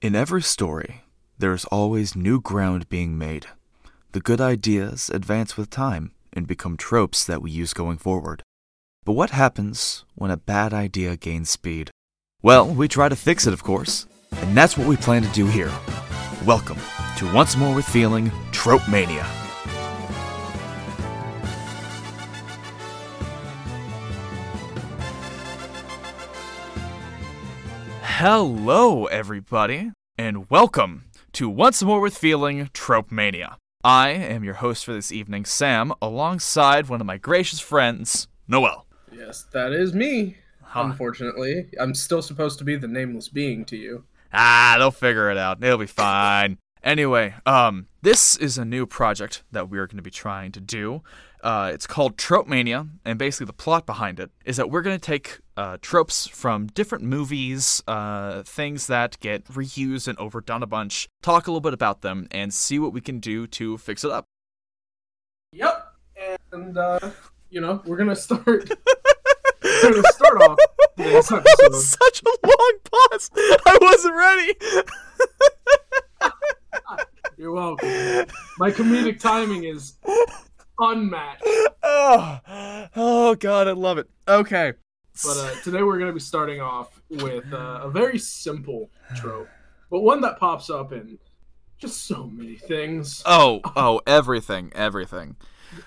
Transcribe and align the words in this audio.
In 0.00 0.14
every 0.14 0.42
story, 0.42 1.02
there 1.38 1.52
is 1.52 1.64
always 1.64 2.14
new 2.14 2.40
ground 2.40 2.88
being 2.88 3.18
made. 3.18 3.46
The 4.12 4.20
good 4.20 4.40
ideas 4.40 5.10
advance 5.12 5.56
with 5.56 5.70
time 5.70 6.12
and 6.32 6.46
become 6.46 6.76
tropes 6.76 7.24
that 7.24 7.42
we 7.42 7.50
use 7.50 7.74
going 7.74 7.98
forward. 7.98 8.44
But 9.04 9.14
what 9.14 9.30
happens 9.30 10.04
when 10.14 10.30
a 10.30 10.36
bad 10.36 10.72
idea 10.72 11.16
gains 11.16 11.50
speed? 11.50 11.90
Well, 12.42 12.64
we 12.68 12.86
try 12.86 13.08
to 13.08 13.16
fix 13.16 13.48
it, 13.48 13.52
of 13.52 13.64
course, 13.64 14.06
and 14.30 14.56
that's 14.56 14.78
what 14.78 14.86
we 14.86 14.96
plan 14.96 15.22
to 15.22 15.32
do 15.32 15.46
here. 15.46 15.72
Welcome 16.46 16.78
to 17.16 17.32
Once 17.34 17.56
More 17.56 17.74
with 17.74 17.84
Feeling 17.84 18.30
Trope 18.52 18.88
Mania. 18.88 19.26
Hello, 28.20 29.04
everybody, 29.04 29.92
and 30.18 30.50
welcome 30.50 31.04
to 31.34 31.48
Once 31.48 31.84
More 31.84 32.00
with 32.00 32.18
Feeling 32.18 32.68
Trope 32.74 33.12
Mania. 33.12 33.58
I 33.84 34.08
am 34.08 34.42
your 34.42 34.54
host 34.54 34.84
for 34.84 34.92
this 34.92 35.12
evening, 35.12 35.44
Sam, 35.44 35.92
alongside 36.02 36.88
one 36.88 37.00
of 37.00 37.06
my 37.06 37.16
gracious 37.16 37.60
friends, 37.60 38.26
Noel. 38.48 38.86
Yes, 39.12 39.46
that 39.52 39.72
is 39.72 39.94
me. 39.94 40.36
Huh. 40.60 40.86
Unfortunately, 40.86 41.68
I'm 41.78 41.94
still 41.94 42.20
supposed 42.20 42.58
to 42.58 42.64
be 42.64 42.74
the 42.74 42.88
nameless 42.88 43.28
being 43.28 43.64
to 43.66 43.76
you. 43.76 44.02
Ah, 44.32 44.74
they'll 44.76 44.90
figure 44.90 45.30
it 45.30 45.38
out. 45.38 45.62
It'll 45.62 45.78
be 45.78 45.86
fine. 45.86 46.58
Anyway, 46.82 47.34
um, 47.46 47.86
this 48.02 48.34
is 48.34 48.58
a 48.58 48.64
new 48.64 48.84
project 48.84 49.44
that 49.52 49.70
we're 49.70 49.86
going 49.86 49.96
to 49.96 50.02
be 50.02 50.10
trying 50.10 50.50
to 50.50 50.60
do. 50.60 51.04
Uh, 51.42 51.70
it's 51.72 51.86
called 51.86 52.18
Trope 52.18 52.46
Mania, 52.46 52.86
and 53.04 53.18
basically 53.18 53.46
the 53.46 53.52
plot 53.52 53.86
behind 53.86 54.18
it 54.18 54.30
is 54.44 54.56
that 54.56 54.70
we're 54.70 54.82
going 54.82 54.98
to 54.98 55.04
take 55.04 55.38
uh, 55.56 55.78
tropes 55.80 56.26
from 56.26 56.66
different 56.68 57.04
movies, 57.04 57.82
uh, 57.86 58.42
things 58.42 58.86
that 58.88 59.18
get 59.20 59.44
reused 59.46 60.08
and 60.08 60.18
overdone 60.18 60.62
a 60.62 60.66
bunch, 60.66 61.08
talk 61.22 61.46
a 61.46 61.50
little 61.50 61.60
bit 61.60 61.74
about 61.74 62.02
them, 62.02 62.26
and 62.30 62.52
see 62.52 62.78
what 62.78 62.92
we 62.92 63.00
can 63.00 63.20
do 63.20 63.46
to 63.46 63.78
fix 63.78 64.04
it 64.04 64.10
up. 64.10 64.24
Yep. 65.52 65.84
And 66.52 66.76
uh, 66.76 67.10
you 67.50 67.60
know, 67.60 67.82
we're 67.86 67.96
gonna 67.96 68.16
start. 68.16 68.46
we're 68.46 69.92
gonna 69.92 70.02
start 70.08 70.42
off 70.42 70.58
That 70.98 71.68
was 71.70 71.88
such 71.88 72.22
a 72.22 72.46
long 72.46 72.72
pause. 72.90 73.30
I 73.36 73.78
wasn't 73.80 74.16
ready. 74.16 74.54
You're 77.38 77.52
welcome. 77.52 77.88
My 78.58 78.72
comedic 78.72 79.20
timing 79.20 79.62
is 79.64 79.94
unmatched. 80.78 81.42
oh, 81.82 82.88
oh 82.96 83.34
God, 83.34 83.68
I 83.68 83.72
love 83.72 83.98
it. 83.98 84.08
Okay. 84.26 84.72
But 85.24 85.36
uh, 85.36 85.54
today 85.64 85.82
we're 85.82 85.98
gonna 85.98 86.12
be 86.12 86.20
starting 86.20 86.60
off 86.60 87.00
with 87.10 87.52
uh, 87.52 87.80
a 87.82 87.90
very 87.90 88.18
simple 88.18 88.90
trope, 89.16 89.48
but 89.90 90.00
one 90.00 90.20
that 90.20 90.38
pops 90.38 90.70
up 90.70 90.92
in 90.92 91.18
just 91.78 92.06
so 92.06 92.26
many 92.26 92.54
things. 92.54 93.22
Oh, 93.26 93.60
oh, 93.76 94.00
everything, 94.06 94.72
everything. 94.74 95.36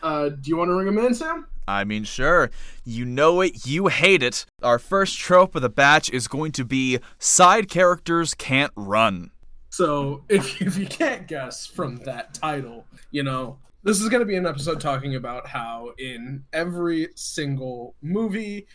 Uh, 0.04 0.30
do 0.30 0.50
you 0.50 0.58
want 0.58 0.70
to 0.70 0.76
ring 0.76 0.86
them 0.86 0.98
in, 1.00 1.14
Sam? 1.14 1.48
I 1.68 1.84
mean, 1.84 2.04
sure. 2.04 2.52
You 2.84 3.06
know 3.06 3.42
it, 3.42 3.66
you 3.66 3.88
hate 3.88 4.24
it. 4.24 4.46
Our 4.62 4.80
first 4.80 5.18
trope 5.18 5.56
of 5.56 5.62
the 5.62 5.70
batch 5.70 6.10
is 6.10 6.28
going 6.28 6.52
to 6.54 6.66
be 6.66 7.00
side 7.20 7.70
characters 7.70 8.34
can't 8.34 8.72
run. 8.76 9.32
So 9.70 10.24
if 10.28 10.62
if 10.62 10.78
you 10.78 10.86
can't 10.86 11.28
guess 11.28 11.66
from 11.66 11.98
that 12.04 12.34
title, 12.34 12.86
you 13.12 13.24
know 13.24 13.60
this 13.84 14.02
is 14.02 14.10
going 14.10 14.22
to 14.22 14.26
be 14.26 14.36
an 14.36 14.46
episode 14.46 14.80
talking 14.80 15.16
about 15.16 15.48
how 15.48 15.92
in 15.98 16.44
every 16.54 17.10
single 17.16 17.96
movie 18.02 18.68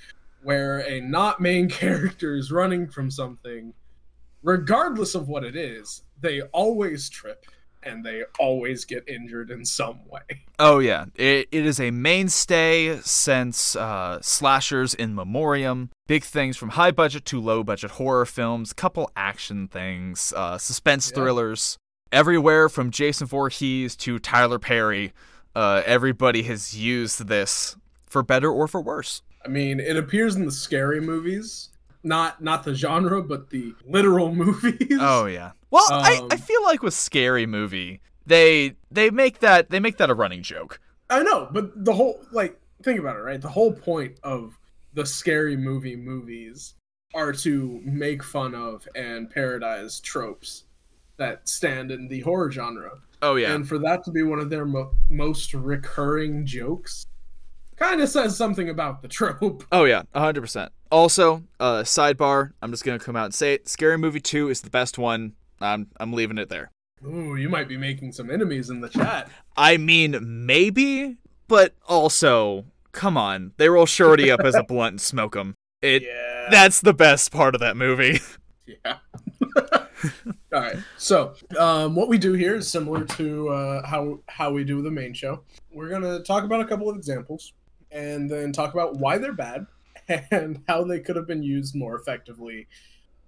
where 0.43 0.79
a 0.81 1.01
not 1.01 1.41
main 1.41 1.69
character 1.83 2.35
is 2.37 2.51
running 2.53 2.89
from 2.89 3.11
something, 3.11 3.73
regardless 4.43 5.15
of 5.15 5.29
what 5.29 5.45
it 5.45 5.57
is, 5.57 6.03
they 6.21 6.41
always 6.53 7.09
trip 7.09 7.45
and 7.83 8.05
they 8.05 8.23
always 8.41 8.85
get 8.85 9.09
injured 9.09 9.51
in 9.51 9.65
some 9.65 10.01
way. 10.09 10.21
Oh, 10.59 10.81
yeah. 10.81 11.05
It, 11.15 11.47
it 11.53 11.65
is 11.67 11.79
a 11.79 11.93
mainstay 11.93 12.99
since 13.03 13.77
uh, 13.77 14.19
slashers 14.23 14.93
in 14.93 15.15
memoriam. 15.15 15.91
Big 16.09 16.25
things 16.25 16.57
from 16.57 16.71
high 16.71 16.91
budget 16.91 17.25
to 17.27 17.41
low 17.41 17.63
budget 17.63 17.93
horror 17.93 18.27
films, 18.27 18.73
couple 18.73 19.09
action 19.15 19.69
things, 19.69 20.33
uh, 20.37 20.59
suspense 20.59 21.11
Yeah. 21.11 21.15
thrillers. 21.23 21.79
Everywhere 22.13 22.69
from 22.69 22.91
Jason 22.91 23.27
Voorhees 23.27 23.97
to 23.97 24.19
Tyler 24.19 24.59
Perry, 24.59 25.13
uh, 25.55 25.83
everybody 25.85 26.45
has 26.45 26.77
used 26.77 27.27
this 27.27 27.77
for 28.07 28.23
better 28.23 28.51
or 28.51 28.69
for 28.69 28.81
worse. 28.81 29.23
I 29.45 29.49
mean, 29.49 29.81
it 29.81 29.97
appears 29.97 30.37
in 30.37 30.45
the 30.45 30.53
scary 30.53 31.01
movies, 31.01 31.71
not 32.03 32.43
not 32.43 32.63
the 32.65 32.75
genre, 32.75 33.23
but 33.23 33.51
the 33.51 33.75
literal 33.87 34.33
movies. 34.35 34.99
Oh 35.01 35.27
yeah. 35.27 35.53
Well, 35.71 35.87
I, 35.91 36.19
Um, 36.19 36.29
I 36.31 36.37
feel 36.37 36.63
like 36.65 36.83
with 36.83 36.95
scary 36.95 37.45
movie, 37.47 38.01
they 38.25 38.77
they 38.91 39.11
make 39.11 39.41
that 39.41 39.71
they 39.71 39.81
make 39.81 39.97
that 39.99 40.09
a 40.11 40.15
running 40.15 40.43
joke. 40.43 40.81
I 41.11 41.23
know, 41.23 41.49
but 41.51 41.85
the 41.85 41.93
whole 41.93 42.21
like 42.33 42.59
think 42.83 43.01
about 43.01 43.17
it, 43.17 43.21
right? 43.21 43.41
The 43.41 43.49
whole 43.49 43.73
point 43.73 44.17
of 44.23 44.59
the 44.95 45.05
scary 45.05 45.57
movie 45.57 45.97
movies 45.97 46.75
are 47.15 47.33
to 47.33 47.81
make 47.85 48.23
fun 48.23 48.55
of 48.55 48.87
and 48.95 49.33
parodize 49.33 50.01
tropes 50.03 50.65
that 51.19 51.49
stand 51.49 51.91
in 51.91 52.09
the 52.09 52.21
horror 52.21 52.51
genre. 52.51 52.91
Oh 53.23 53.37
yeah. 53.37 53.55
And 53.55 53.67
for 53.67 53.79
that 53.79 54.05
to 54.05 54.11
be 54.11 54.23
one 54.23 54.39
of 54.39 54.51
their 54.51 54.65
mo- 54.67 54.93
most 55.09 55.55
recurring 55.55 56.45
jokes 56.47 57.07
kind 57.77 58.01
of 58.01 58.09
says 58.09 58.37
something 58.37 58.69
about 58.69 59.03
the 59.03 59.09
trope. 59.19 59.65
oh 59.73 59.85
yeah, 59.85 60.03
hundred 60.15 60.43
percent. 60.43 60.73
Also, 60.91 61.43
uh, 61.59 61.83
sidebar. 61.83 62.53
I'm 62.63 62.71
just 62.71 62.85
gonna 62.85 62.99
come 62.99 63.17
out 63.17 63.25
and 63.27 63.35
say 63.35 63.55
it. 63.55 63.69
Scary 63.69 63.99
Movie 63.99 64.21
Two 64.21 64.49
is 64.49 64.61
the 64.61 64.71
best 64.71 64.99
one. 64.99 65.33
I'm 65.61 65.89
I'm 65.99 66.13
leaving 66.13 66.39
it 66.39 66.49
there. 66.49 66.71
Ooh, 67.07 67.37
you 67.37 67.49
might 67.49 67.69
be 67.69 67.77
making 67.77 68.13
some 68.13 68.31
enemies 68.31 68.71
in 68.71 68.81
the 68.81 68.89
chat. 68.89 69.29
I 69.57 69.77
mean, 69.77 70.17
maybe, 70.47 71.17
but 71.49 71.75
also, 71.87 72.65
come 72.93 73.17
on. 73.17 73.53
They 73.59 73.69
roll 73.69 73.85
Shorty 73.87 74.31
up 74.31 74.41
as 74.41 74.55
a 74.55 74.63
blunt 74.63 74.93
and 74.93 75.01
smoke 75.01 75.35
him. 75.37 75.55
It. 75.83 76.03
Yeah. 76.47 76.49
That's 76.51 76.81
the 76.81 76.95
best 76.95 77.33
part 77.33 77.55
of 77.57 77.61
that 77.61 77.77
movie. 77.77 78.21
Yeah. 78.67 78.97
All 80.53 80.61
right. 80.61 80.77
So, 80.97 81.35
um, 81.59 81.95
what 81.95 82.09
we 82.09 82.19
do 82.19 82.33
here 82.33 82.57
is 82.57 82.69
similar 82.69 83.05
to 83.05 83.49
uh, 83.49 83.87
how 83.87 84.21
how 84.29 84.51
we 84.51 84.65
do 84.65 84.83
the 84.83 84.91
main 84.91 85.15
show. 85.15 85.43
We're 85.73 85.89
gonna 85.89 86.23
talk 86.23 86.45
about 86.45 86.61
a 86.61 86.65
couple 86.67 86.89
of 86.89 86.97
examples, 86.97 87.53
and 87.91 88.31
then 88.31 88.53
talk 88.53 88.75
about 88.75 88.97
why 88.97 89.19
they're 89.19 89.33
bad 89.33 89.67
and 90.31 90.63
how 90.69 90.85
they 90.85 91.01
could 91.01 91.17
have 91.17 91.27
been 91.27 91.43
used 91.43 91.75
more 91.75 91.97
effectively, 91.97 92.69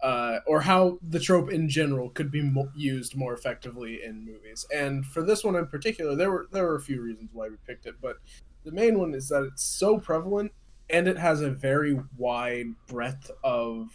uh, 0.03 0.39
or 0.47 0.61
how 0.61 0.99
the 1.09 1.21
trope 1.21 1.51
in 1.51 1.69
general 1.69 2.11
could 2.11 2.31
be 2.31 2.43
mo- 2.43 2.71
used 2.77 3.17
more 3.17 3.35
effectively 3.35 4.01
in 4.05 4.25
movies. 4.25 4.67
And 4.75 5.07
for 5.07 5.23
this 5.23 5.45
one 5.45 5.57
in 5.57 5.67
particular, 5.67 6.15
there 6.15 6.31
were 6.31 6.49
there 6.53 6.65
were 6.65 6.77
a 6.77 6.83
few 6.83 7.01
reasons 7.01 7.31
why 7.33 7.49
we 7.49 7.57
picked 7.67 7.87
it, 7.87 7.95
but 8.01 8.17
the 8.65 8.73
main 8.73 8.99
one 8.99 9.15
is 9.15 9.29
that 9.29 9.45
it's 9.45 9.65
so 9.65 9.99
prevalent 9.99 10.53
and 10.91 11.09
it 11.09 11.19
has 11.19 11.41
a 11.43 11.51
very 11.51 12.01
wide 12.17 12.75
breadth 12.87 13.31
of 13.45 13.89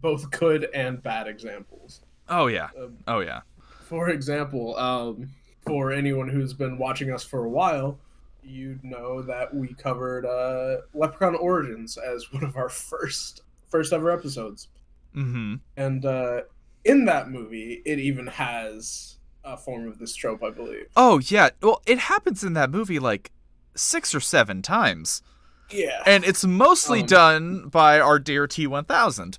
both 0.00 0.30
good 0.30 0.68
and 0.74 1.02
bad 1.02 1.26
examples. 1.26 2.02
Oh 2.28 2.46
yeah. 2.46 2.68
Um, 2.78 2.96
Oh 3.06 3.20
yeah. 3.20 3.40
for 3.82 4.08
example, 4.08 4.76
um, 4.78 5.28
for 5.66 5.92
anyone 5.92 6.28
who's 6.28 6.52
been 6.54 6.78
watching 6.78 7.10
us 7.12 7.22
for 7.24 7.44
a 7.44 7.48
while, 7.50 7.98
you'd 8.42 8.84
know 8.84 9.22
that 9.22 9.54
we 9.54 9.68
covered 9.74 10.26
uh, 10.26 10.82
Leprechaun 10.94 11.34
Origins 11.36 11.96
as 11.96 12.26
one 12.32 12.44
of 12.44 12.56
our 12.56 12.68
first 12.68 13.42
first 13.68 13.92
ever 13.92 14.10
episodes, 14.10 14.68
Mm-hmm. 15.16 15.54
and 15.76 16.04
uh, 16.04 16.40
in 16.84 17.04
that 17.06 17.30
movie, 17.30 17.82
it 17.86 17.98
even 17.98 18.26
has 18.26 19.18
a 19.44 19.56
form 19.56 19.86
of 19.88 19.98
this 19.98 20.14
trope, 20.14 20.42
I 20.42 20.50
believe. 20.50 20.86
Oh 20.96 21.18
yeah. 21.18 21.50
Well, 21.62 21.82
it 21.86 21.98
happens 21.98 22.42
in 22.44 22.54
that 22.54 22.70
movie 22.70 22.98
like 22.98 23.30
six 23.76 24.14
or 24.14 24.20
seven 24.20 24.60
times. 24.62 25.22
Yeah, 25.70 26.02
and 26.06 26.24
it's 26.24 26.44
mostly 26.44 27.00
Um, 27.00 27.06
done 27.06 27.68
by 27.68 27.98
our 28.00 28.18
dear 28.18 28.46
T1000. 28.46 29.38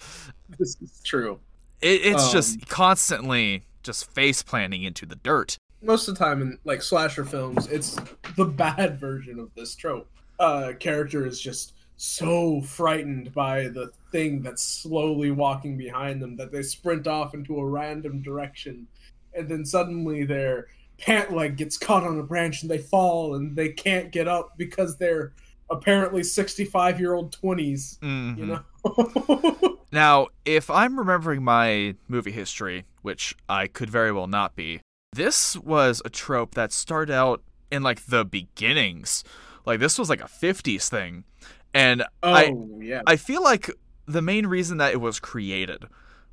this 0.58 0.76
is 0.82 1.02
true. 1.04 1.40
It, 1.82 2.02
it's 2.06 2.26
um, 2.28 2.32
just 2.32 2.68
constantly 2.70 3.64
just 3.84 4.10
face 4.12 4.42
planting 4.44 4.84
into 4.84 5.06
the 5.06 5.16
dirt. 5.16 5.58
most 5.82 6.08
of 6.08 6.18
the 6.18 6.24
time 6.24 6.42
in 6.42 6.58
like 6.64 6.82
slasher 6.82 7.24
films, 7.26 7.68
it's 7.68 7.98
the 8.38 8.46
bad 8.46 9.00
version 9.08 9.40
of 9.40 9.50
this 9.56 9.76
trope. 9.76 10.10
Uh, 10.40 10.74
character 10.80 11.26
is 11.26 11.40
just 11.40 11.74
so 11.98 12.62
frightened 12.62 13.34
by 13.34 13.68
the 13.70 13.90
thing 14.12 14.42
that's 14.42 14.62
slowly 14.64 15.32
walking 15.32 15.78
behind 15.78 16.22
them 16.22 16.36
that 16.36 16.52
they 16.52 16.62
sprint 16.62 17.08
off 17.08 17.34
into 17.34 17.58
a 17.60 17.66
random 17.66 18.22
direction, 18.22 18.88
and 19.34 19.48
then 19.48 19.64
suddenly 19.64 20.26
their 20.26 20.68
pant 20.98 21.32
leg 21.34 21.56
gets 21.58 21.78
caught 21.78 22.04
on 22.04 22.20
a 22.20 22.24
branch 22.24 22.62
and 22.62 22.72
they 22.72 22.78
fall 22.78 23.36
and 23.36 23.56
they 23.56 23.70
can't 23.70 24.12
get 24.12 24.28
up 24.28 24.58
because 24.58 24.98
they're 24.98 25.34
apparently 25.70 26.24
65 26.24 27.00
year 27.00 27.14
old 27.14 27.36
20s 27.36 27.98
Mhm. 28.00 28.38
you 28.38 28.46
know 28.46 29.75
Now, 29.92 30.28
if 30.46 30.70
I'm 30.70 30.98
remembering 30.98 31.44
my 31.44 31.96
movie 32.08 32.32
history, 32.32 32.86
which 33.02 33.36
I 33.48 33.68
could 33.68 33.90
very 33.90 34.12
well 34.12 34.28
not 34.28 34.56
be, 34.56 34.82
this 35.14 35.56
was 35.56 36.02
a 36.04 36.10
trope 36.10 36.56
that 36.56 36.72
started 36.72 37.14
out 37.14 37.42
in 37.72 37.84
like 37.84 38.06
the 38.06 38.26
beginnings. 38.26 39.24
Like 39.66 39.80
this 39.80 39.98
was 39.98 40.10
like 40.10 40.22
a 40.22 40.26
50s 40.26 40.90
thing. 40.90 41.24
And 41.74 42.04
oh 42.24 42.34
I 42.34 42.54
yeah 42.80 43.02
I 43.06 43.16
feel 43.16 43.44
like 43.44 43.70
the 44.06 44.22
main 44.22 44.48
reason 44.48 44.78
that 44.78 44.94
it 44.94 45.02
was 45.02 45.20
created 45.20 45.86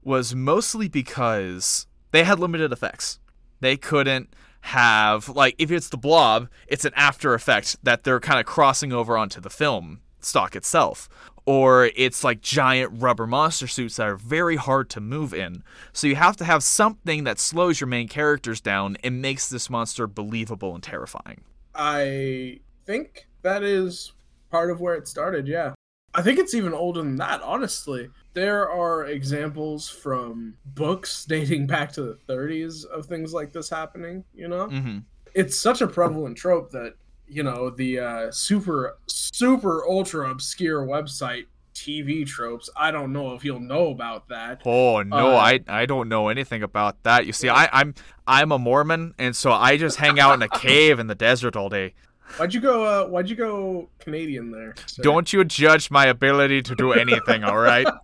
was 0.02 0.34
mostly 0.34 0.88
because 0.88 1.86
they 2.10 2.24
had 2.24 2.38
limited 2.38 2.72
effects. 2.72 3.18
They 3.60 3.76
couldn't 3.76 4.34
have 4.62 5.28
like 5.28 5.56
if 5.58 5.70
it's 5.70 5.88
the 5.88 5.96
blob, 5.96 6.48
it's 6.68 6.84
an 6.84 6.92
after 6.94 7.34
effect 7.34 7.76
that 7.82 8.04
they're 8.04 8.20
kind 8.20 8.38
of 8.38 8.46
crossing 8.46 8.92
over 8.92 9.16
onto 9.16 9.40
the 9.40 9.50
film 9.50 10.00
stock 10.24 10.56
itself. 10.56 11.08
Or 11.44 11.90
it's 11.96 12.22
like 12.22 12.40
giant 12.40 13.02
rubber 13.02 13.26
monster 13.26 13.66
suits 13.66 13.96
that 13.96 14.06
are 14.06 14.16
very 14.16 14.56
hard 14.56 14.88
to 14.90 15.00
move 15.00 15.34
in. 15.34 15.64
So 15.92 16.06
you 16.06 16.14
have 16.14 16.36
to 16.36 16.44
have 16.44 16.62
something 16.62 17.24
that 17.24 17.40
slows 17.40 17.80
your 17.80 17.88
main 17.88 18.06
characters 18.06 18.60
down 18.60 18.96
and 19.02 19.20
makes 19.20 19.48
this 19.48 19.68
monster 19.68 20.06
believable 20.06 20.74
and 20.74 20.82
terrifying. 20.82 21.42
I 21.74 22.60
think 22.86 23.26
that 23.42 23.62
is 23.64 24.12
part 24.50 24.70
of 24.70 24.80
where 24.80 24.94
it 24.94 25.08
started, 25.08 25.48
yeah. 25.48 25.74
I 26.14 26.22
think 26.22 26.38
it's 26.38 26.54
even 26.54 26.74
older 26.74 27.00
than 27.00 27.16
that, 27.16 27.42
honestly. 27.42 28.10
There 28.34 28.70
are 28.70 29.06
examples 29.06 29.88
from 29.88 30.54
books 30.64 31.24
dating 31.28 31.66
back 31.66 31.92
to 31.92 32.02
the 32.02 32.18
30s 32.28 32.84
of 32.84 33.06
things 33.06 33.32
like 33.32 33.52
this 33.52 33.68
happening, 33.68 34.24
you 34.34 34.48
know? 34.48 34.68
Mm-hmm. 34.68 34.98
It's 35.34 35.58
such 35.58 35.80
a 35.80 35.86
prevalent 35.86 36.36
trope 36.36 36.70
that, 36.72 36.94
you 37.32 37.42
know, 37.42 37.70
the 37.70 37.98
uh, 37.98 38.30
super, 38.30 38.98
super 39.06 39.84
ultra 39.88 40.30
obscure 40.30 40.84
website 40.86 41.46
TV 41.74 42.26
tropes. 42.26 42.68
I 42.76 42.90
don't 42.90 43.12
know 43.12 43.34
if 43.34 43.44
you'll 43.44 43.60
know 43.60 43.88
about 43.90 44.28
that. 44.28 44.62
Oh 44.66 45.02
no, 45.02 45.34
Uh, 45.34 45.36
I 45.36 45.60
I 45.66 45.86
don't 45.86 46.08
know 46.08 46.28
anything 46.28 46.62
about 46.62 47.02
that. 47.04 47.26
You 47.26 47.32
see, 47.32 47.48
I, 47.48 47.68
I'm 47.72 47.94
I'm 48.26 48.52
a 48.52 48.58
Mormon, 48.58 49.14
and 49.18 49.34
so 49.34 49.52
I 49.52 49.76
just 49.76 49.96
hang 49.96 50.20
out 50.20 50.34
in 50.34 50.42
a 50.42 50.48
cave 50.48 50.98
in 50.98 51.06
the 51.06 51.14
desert 51.14 51.56
all 51.56 51.68
day. 51.68 51.94
Why'd 52.36 52.54
you 52.54 52.60
go? 52.60 52.84
Uh, 52.84 53.08
why'd 53.08 53.28
you 53.28 53.36
go 53.36 53.88
Canadian 53.98 54.50
there? 54.50 54.74
sir? 54.86 55.02
Don't 55.02 55.32
you 55.32 55.44
judge 55.44 55.90
my 55.90 56.06
ability 56.06 56.62
to 56.62 56.74
do 56.74 56.92
anything, 56.92 57.44
all 57.44 57.58
right? 57.58 57.86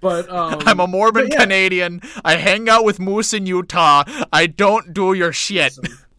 But 0.00 0.30
um, 0.30 0.62
I'm 0.66 0.78
a 0.78 0.86
Mormon 0.86 1.26
yeah. 1.32 1.40
Canadian. 1.40 2.00
I 2.24 2.36
hang 2.36 2.68
out 2.68 2.84
with 2.84 3.00
moose 3.00 3.32
in 3.34 3.44
Utah. 3.46 4.04
I 4.32 4.46
don't 4.46 4.94
do 4.94 5.12
your 5.14 5.32
shit. 5.32 5.76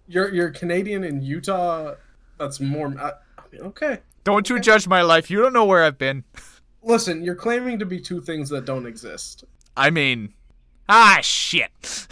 You're 0.08 0.34
you're 0.34 0.50
Canadian 0.50 1.06
in 1.06 1.22
Utah. 1.22 1.96
That's 2.40 2.60
more. 2.60 2.88
I, 3.00 3.12
I 3.38 3.44
mean, 3.52 3.62
okay. 3.62 4.00
Don't 4.24 4.50
you 4.50 4.60
judge 4.60 4.88
my 4.88 5.02
life. 5.02 5.30
You 5.30 5.42
don't 5.42 5.54
know 5.54 5.66
where 5.66 5.84
I've 5.84 5.98
been. 5.98 6.24
Listen, 6.82 7.24
you're 7.24 7.36
claiming 7.36 7.78
to 7.80 7.86
be 7.86 8.00
two 8.00 8.22
things 8.22 8.50
that 8.50 8.66
don't 8.66 8.86
exist. 8.86 9.44
I 9.76 9.90
mean, 9.90 10.34
ah, 10.88 11.20
shit. 11.22 12.08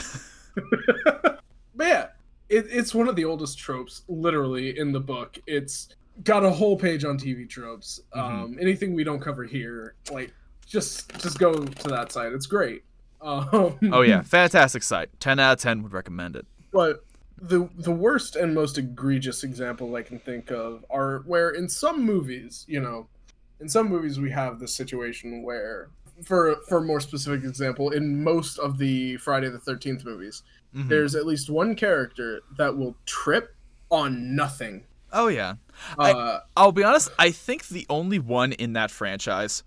But 1.77 1.87
yeah, 1.87 2.05
it, 2.49 2.65
it's 2.69 2.95
one 2.95 3.07
of 3.07 3.15
the 3.15 3.23
oldest 3.23 3.59
tropes, 3.59 4.01
literally, 4.07 4.77
in 4.79 4.91
the 4.91 4.99
book. 4.99 5.37
It's 5.45 5.89
got 6.23 6.43
a 6.43 6.49
whole 6.49 6.75
page 6.75 7.05
on 7.05 7.19
TV 7.19 7.47
tropes. 7.47 8.01
Um, 8.13 8.57
anything 8.59 8.95
we 8.95 9.03
don't 9.03 9.19
cover 9.19 9.43
here, 9.43 9.93
like 10.11 10.33
just 10.65 11.15
just 11.19 11.37
go 11.37 11.53
to 11.53 11.87
that 11.89 12.11
site. 12.11 12.33
It's 12.33 12.47
great. 12.47 12.83
Um, 13.19 13.79
Oh 13.91 14.01
yeah, 14.01 14.21
fantastic 14.21 14.83
site. 14.83 15.09
Ten 15.19 15.39
out 15.39 15.53
of 15.53 15.59
ten 15.59 15.81
would 15.81 15.91
recommend 15.91 16.35
it. 16.35 16.45
But 16.71 17.03
the 17.39 17.69
the 17.77 17.91
worst 17.91 18.35
and 18.35 18.53
most 18.55 18.77
egregious 18.77 19.43
example 19.43 19.95
I 19.95 20.01
can 20.01 20.19
think 20.19 20.51
of 20.51 20.83
are 20.89 21.19
where 21.25 21.49
in 21.51 21.69
some 21.69 22.03
movies, 22.03 22.65
you 22.67 22.79
know, 22.79 23.07
in 23.59 23.69
some 23.69 23.89
movies 23.89 24.19
we 24.19 24.31
have 24.31 24.59
this 24.59 24.73
situation 24.73 25.43
where 25.43 25.89
for 26.23 26.55
for 26.67 26.79
a 26.79 26.81
more 26.81 26.99
specific 26.99 27.43
example, 27.43 27.91
in 27.91 28.23
most 28.23 28.57
of 28.57 28.77
the 28.77 29.17
Friday 29.17 29.49
the 29.49 29.59
13th 29.59 30.03
movies, 30.03 30.43
Mhm. 30.75 30.89
there's 30.89 31.15
at 31.15 31.25
least 31.25 31.49
one 31.49 31.75
character 31.75 32.41
that 32.57 32.75
will 32.75 32.95
trip 33.05 33.55
on 33.91 34.35
nothing. 34.35 34.83
Oh 35.13 35.27
yeah. 35.27 35.55
I- 35.97 36.11
Uh, 36.11 36.39
I'll 36.57 36.71
be 36.71 36.83
honest, 36.83 37.09
I 37.19 37.31
think 37.31 37.67
the 37.67 37.85
only 37.89 38.19
one 38.19 38.51
in 38.53 38.73
that 38.73 38.91
franchise, 38.91 39.63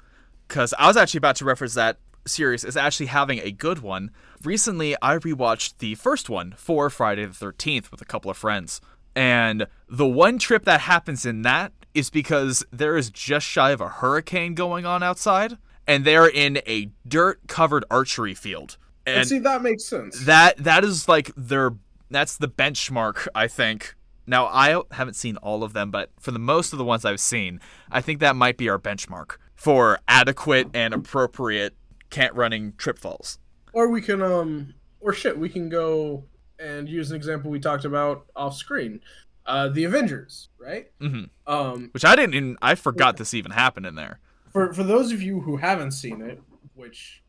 because 0.49 0.75
I 0.79 0.87
was 0.89 0.97
actually 0.97 1.19
about 1.19 1.37
to 1.37 1.45
reference 1.45 1.75
that 1.75 1.99
series, 2.31 2.65
is 2.65 2.77
actually 2.77 3.07
having 3.07 3.39
a 3.41 3.51
good 3.51 3.81
one. 3.81 4.11
Recently, 4.43 4.97
I 5.03 5.17
rewatched 5.19 5.79
the 5.79 5.95
first 5.97 6.31
one 6.31 6.55
for 6.57 6.89
Friday 6.91 7.25
the 7.27 7.33
13th 7.33 7.91
with 7.91 8.01
a 8.01 8.05
couple 8.07 8.31
of 8.31 8.37
friends. 8.37 8.81
And 9.15 9.67
the 9.89 10.07
one 10.07 10.39
trip 10.39 10.65
that 10.65 10.81
happens 10.83 11.27
in 11.27 11.43
that 11.43 11.73
is 11.95 12.11
because 12.11 12.65
there 12.71 12.97
is 12.97 13.11
just 13.11 13.45
shy 13.47 13.73
of 13.73 13.81
a 13.81 13.89
hurricane 13.89 14.55
going 14.55 14.87
on 14.87 15.03
outside, 15.03 15.59
and 15.87 16.05
they're 16.05 16.29
in 16.29 16.59
a 16.67 16.91
dirt 17.07 17.41
covered 17.49 17.85
archery 17.91 18.35
field. 18.35 18.77
and 19.07 19.19
And 19.19 19.29
see 19.29 19.39
that 19.41 19.63
makes 19.63 19.85
sense. 19.85 20.25
that 20.27 20.57
that 20.59 20.85
is 20.85 21.09
like 21.09 21.33
their 21.37 21.73
that's 22.13 22.37
the 22.37 22.49
benchmark 22.49 23.27
i 23.37 23.47
think 23.47 23.95
now 24.27 24.47
i 24.47 24.81
haven't 24.91 25.15
seen 25.15 25.37
all 25.39 25.63
of 25.63 25.73
them 25.73 25.91
but 25.93 26.11
for 26.19 26.33
the 26.33 26.39
most 26.41 26.73
of 26.73 26.79
the 26.79 26.85
ones 26.85 27.05
i've 27.05 27.21
seen 27.21 27.61
i 27.91 28.01
think 28.01 28.19
that 28.21 28.35
might 28.37 28.57
be 28.57 28.69
our 28.69 28.79
benchmark 28.81 29.37
for 29.55 29.99
adequate 30.09 30.67
and 30.75 30.93
appropriate 30.93 31.75
can't 32.11 32.35
running 32.35 32.73
trip 32.77 32.99
falls 32.99 33.39
or 33.73 33.89
we 33.89 34.01
can 34.03 34.21
um 34.21 34.75
or 35.01 35.13
shit, 35.13 35.39
we 35.39 35.49
can 35.49 35.69
go 35.69 36.25
and 36.59 36.89
use 36.89 37.11
an 37.11 37.17
example 37.17 37.51
we 37.51 37.59
talked 37.59 37.85
about 37.87 38.27
off 38.37 38.55
screen. 38.55 39.01
Uh 39.47 39.69
the 39.69 39.85
Avengers, 39.85 40.49
right? 40.59 40.91
hmm 41.01 41.25
Um 41.47 41.89
which 41.93 42.05
i 42.05 42.15
didn't 42.15 42.35
even 42.35 42.57
i 42.61 42.75
forgot 42.75 43.17
this 43.17 43.33
even 43.33 43.53
happened 43.53 43.87
in 43.87 43.95
there 43.95 44.21
for 44.53 44.73
for 44.73 44.83
those 44.83 45.13
of 45.13 45.23
you 45.23 45.41
who 45.41 45.57
haven't 45.57 45.93
seen 45.93 46.21
it, 46.21 46.41
which 46.75 47.23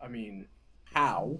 I 0.00 0.08
mean, 0.08 0.46
how? 0.84 1.38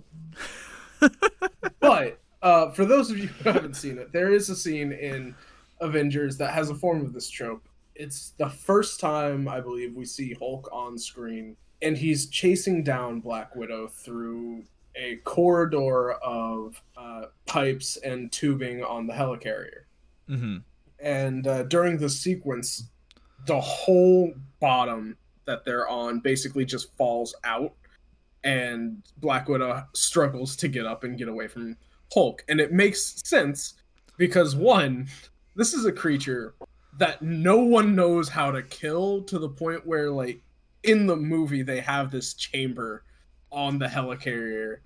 but 1.80 2.20
uh, 2.42 2.70
for 2.70 2.84
those 2.84 3.10
of 3.10 3.18
you 3.18 3.28
who 3.28 3.50
haven't 3.50 3.74
seen 3.74 3.98
it, 3.98 4.12
there 4.12 4.32
is 4.32 4.48
a 4.50 4.56
scene 4.56 4.92
in 4.92 5.34
Avengers 5.80 6.36
that 6.38 6.52
has 6.52 6.70
a 6.70 6.74
form 6.74 7.02
of 7.04 7.12
this 7.12 7.28
trope. 7.28 7.68
It's 7.94 8.30
the 8.38 8.48
first 8.48 9.00
time 9.00 9.48
I 9.48 9.60
believe 9.60 9.94
we 9.94 10.04
see 10.04 10.34
Hulk 10.34 10.68
on 10.72 10.98
screen, 10.98 11.56
and 11.82 11.96
he's 11.96 12.26
chasing 12.28 12.82
down 12.82 13.20
Black 13.20 13.54
Widow 13.54 13.88
through 13.88 14.64
a 14.96 15.16
corridor 15.24 16.12
of 16.12 16.80
uh, 16.96 17.26
pipes 17.46 17.96
and 17.98 18.30
tubing 18.30 18.82
on 18.82 19.06
the 19.06 19.12
helicarrier. 19.12 19.82
Hmm 20.28 20.58
and 21.04 21.46
uh, 21.46 21.62
during 21.64 21.98
the 21.98 22.08
sequence 22.08 22.88
the 23.46 23.60
whole 23.60 24.32
bottom 24.58 25.16
that 25.44 25.64
they're 25.64 25.86
on 25.88 26.18
basically 26.20 26.64
just 26.64 26.96
falls 26.96 27.34
out 27.44 27.74
and 28.42 29.02
black 29.18 29.48
widow 29.48 29.84
struggles 29.92 30.56
to 30.56 30.66
get 30.66 30.86
up 30.86 31.04
and 31.04 31.18
get 31.18 31.28
away 31.28 31.46
from 31.46 31.76
hulk. 32.12 32.42
And 32.48 32.58
it 32.60 32.72
makes 32.72 33.22
sense 33.26 33.74
because 34.16 34.56
one 34.56 35.08
this 35.56 35.74
is 35.74 35.84
a 35.84 35.92
creature 35.92 36.54
that 36.98 37.20
no 37.22 37.58
one 37.58 37.94
knows 37.94 38.28
how 38.28 38.50
to 38.50 38.62
kill 38.62 39.22
to 39.24 39.38
the 39.38 39.48
point 39.48 39.86
where 39.86 40.10
like 40.10 40.40
in 40.84 41.06
the 41.06 41.16
movie 41.16 41.62
they 41.62 41.80
have 41.80 42.10
this 42.10 42.34
chamber 42.34 43.04
on 43.50 43.78
the 43.78 43.86
helicarrier 43.86 44.78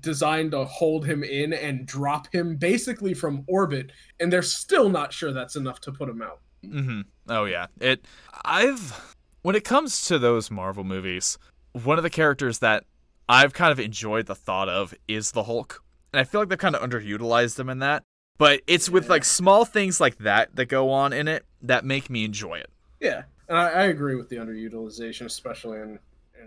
designed 0.00 0.50
to 0.50 0.64
hold 0.64 1.06
him 1.06 1.22
in 1.22 1.52
and 1.52 1.86
drop 1.86 2.32
him 2.34 2.56
basically 2.56 3.14
from 3.14 3.44
orbit 3.46 3.92
and 4.18 4.32
they're 4.32 4.42
still 4.42 4.88
not 4.88 5.12
sure 5.12 5.32
that's 5.32 5.56
enough 5.56 5.80
to 5.80 5.92
put 5.92 6.08
him 6.08 6.22
out. 6.22 6.40
hmm 6.64 7.02
Oh 7.28 7.44
yeah. 7.44 7.66
It 7.80 8.04
I've 8.44 9.14
when 9.42 9.54
it 9.54 9.64
comes 9.64 10.06
to 10.06 10.18
those 10.18 10.50
Marvel 10.50 10.84
movies, 10.84 11.38
one 11.72 11.98
of 11.98 12.02
the 12.02 12.10
characters 12.10 12.58
that 12.60 12.84
I've 13.28 13.52
kind 13.52 13.72
of 13.72 13.80
enjoyed 13.80 14.26
the 14.26 14.34
thought 14.34 14.68
of 14.68 14.94
is 15.08 15.32
the 15.32 15.44
Hulk. 15.44 15.82
And 16.12 16.20
I 16.20 16.24
feel 16.24 16.40
like 16.40 16.48
they've 16.48 16.58
kind 16.58 16.76
of 16.76 16.82
underutilized 16.82 17.58
him 17.58 17.68
in 17.68 17.78
that. 17.78 18.02
But 18.38 18.62
it's 18.66 18.88
with 18.88 19.08
like 19.08 19.24
small 19.24 19.64
things 19.64 20.00
like 20.00 20.18
that 20.18 20.56
that 20.56 20.66
go 20.66 20.90
on 20.90 21.12
in 21.12 21.28
it 21.28 21.44
that 21.62 21.84
make 21.84 22.10
me 22.10 22.24
enjoy 22.24 22.56
it. 22.56 22.70
Yeah, 23.00 23.22
and 23.52 23.60
I, 23.60 23.68
I 23.68 23.82
agree 23.84 24.14
with 24.14 24.30
the 24.30 24.36
underutilization, 24.36 25.26
especially 25.26 25.78
in 25.78 25.98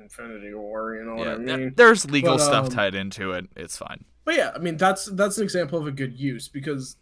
Infinity 0.02 0.56
War. 0.56 0.96
You 0.96 1.06
know 1.06 1.16
what 1.16 1.28
yeah, 1.28 1.34
I 1.34 1.38
th- 1.38 1.60
mean? 1.60 1.74
there's 1.76 2.10
legal 2.10 2.38
But, 2.38 2.44
stuff 2.44 2.66
um, 2.66 2.72
tied 2.72 2.96
into 2.96 3.32
it. 3.34 3.48
It's 3.56 3.78
fine. 3.78 4.04
But 4.24 4.36
yeah, 4.38 4.52
I 4.56 4.58
mean 4.58 4.76
that's 4.76 5.06
that's 5.12 5.38
an 5.38 5.44
example 5.44 5.78
of 5.78 5.86
a 5.86 5.92
good 5.92 6.20
use 6.20 6.48
because 6.48 6.98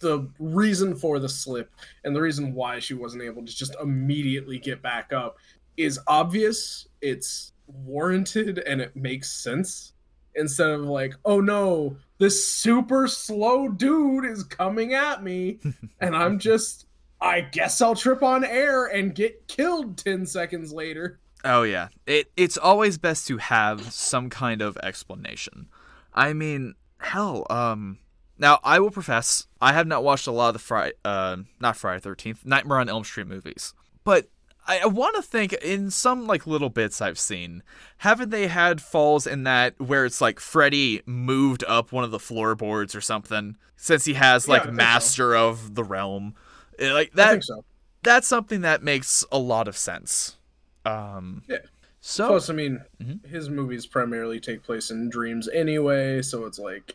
the 0.00 0.28
reason 0.38 0.94
for 0.94 1.18
the 1.18 1.28
slip 1.28 1.70
and 2.04 2.14
the 2.14 2.20
reason 2.20 2.52
why 2.52 2.78
she 2.80 2.92
wasn't 2.92 3.22
able 3.22 3.46
to 3.46 3.56
just 3.56 3.74
immediately 3.82 4.58
get 4.58 4.82
back 4.82 5.14
up 5.14 5.38
is 5.78 5.98
obvious. 6.06 6.86
It's 7.00 7.52
warranted 7.66 8.58
and 8.58 8.82
it 8.82 8.94
makes 8.94 9.32
sense. 9.32 9.94
Instead 10.34 10.68
of 10.68 10.82
like, 10.82 11.14
oh 11.24 11.40
no, 11.40 11.96
this 12.18 12.46
super 12.46 13.08
slow 13.08 13.68
dude 13.68 14.26
is 14.26 14.44
coming 14.44 14.92
at 14.92 15.24
me, 15.24 15.60
and 16.00 16.14
I'm 16.14 16.38
just, 16.38 16.86
I 17.20 17.40
guess 17.40 17.80
I'll 17.80 17.94
trip 17.94 18.22
on 18.22 18.44
air 18.44 18.86
and 18.86 19.14
get 19.14 19.48
killed 19.48 19.96
ten 19.98 20.26
seconds 20.26 20.72
later. 20.72 21.18
Oh 21.44 21.62
yeah. 21.62 21.88
It 22.06 22.30
it's 22.36 22.58
always 22.58 22.98
best 22.98 23.26
to 23.28 23.38
have 23.38 23.92
some 23.92 24.28
kind 24.30 24.60
of 24.60 24.76
explanation. 24.82 25.68
I 26.14 26.32
mean, 26.32 26.74
hell, 26.98 27.46
um 27.50 27.98
now 28.38 28.58
I 28.62 28.80
will 28.80 28.90
profess 28.90 29.46
I 29.60 29.72
have 29.72 29.86
not 29.86 30.04
watched 30.04 30.26
a 30.26 30.32
lot 30.32 30.48
of 30.48 30.52
the 30.54 30.58
Friday 30.58 30.92
uh 31.04 31.38
not 31.60 31.76
Friday 31.76 32.00
thirteenth, 32.00 32.44
Nightmare 32.44 32.80
on 32.80 32.88
Elm 32.88 33.04
Street 33.04 33.26
movies. 33.28 33.72
But 34.04 34.28
I, 34.68 34.80
I 34.80 34.86
wanna 34.86 35.22
think 35.22 35.52
in 35.54 35.90
some 35.90 36.26
like 36.26 36.46
little 36.46 36.68
bits 36.70 37.00
I've 37.00 37.18
seen, 37.18 37.62
haven't 37.98 38.30
they 38.30 38.48
had 38.48 38.80
falls 38.82 39.26
in 39.26 39.44
that 39.44 39.78
where 39.80 40.04
it's 40.04 40.20
like 40.20 40.40
Freddy 40.40 41.02
moved 41.06 41.64
up 41.68 41.92
one 41.92 42.04
of 42.04 42.10
the 42.10 42.18
floorboards 42.18 42.94
or 42.94 43.00
something? 43.00 43.56
Since 43.76 44.04
he 44.06 44.14
has 44.14 44.46
Yeah, 44.48 44.54
like 44.54 44.64
so. 44.64 44.70
master 44.72 45.36
of 45.36 45.74
the 45.76 45.84
realm. 45.84 46.34
Eh, 46.78 46.92
Like 46.92 47.10
I 47.14 47.16
that 47.16 47.30
think 47.32 47.44
so. 47.44 47.64
that's 48.02 48.26
something 48.28 48.60
that 48.62 48.82
makes 48.82 49.24
a 49.32 49.38
lot 49.38 49.68
of 49.68 49.76
sense. 49.76 50.36
Um, 50.84 51.42
Yeah. 51.48 51.58
So 52.00 52.28
Plus, 52.28 52.50
I 52.50 52.52
mean, 52.52 52.80
Mhm. 53.02 53.26
his 53.26 53.50
movies 53.50 53.84
primarily 53.86 54.38
take 54.38 54.62
place 54.62 54.90
in 54.92 55.08
dreams 55.10 55.48
anyway, 55.48 56.22
so 56.22 56.44
it's 56.44 56.58
like, 56.58 56.94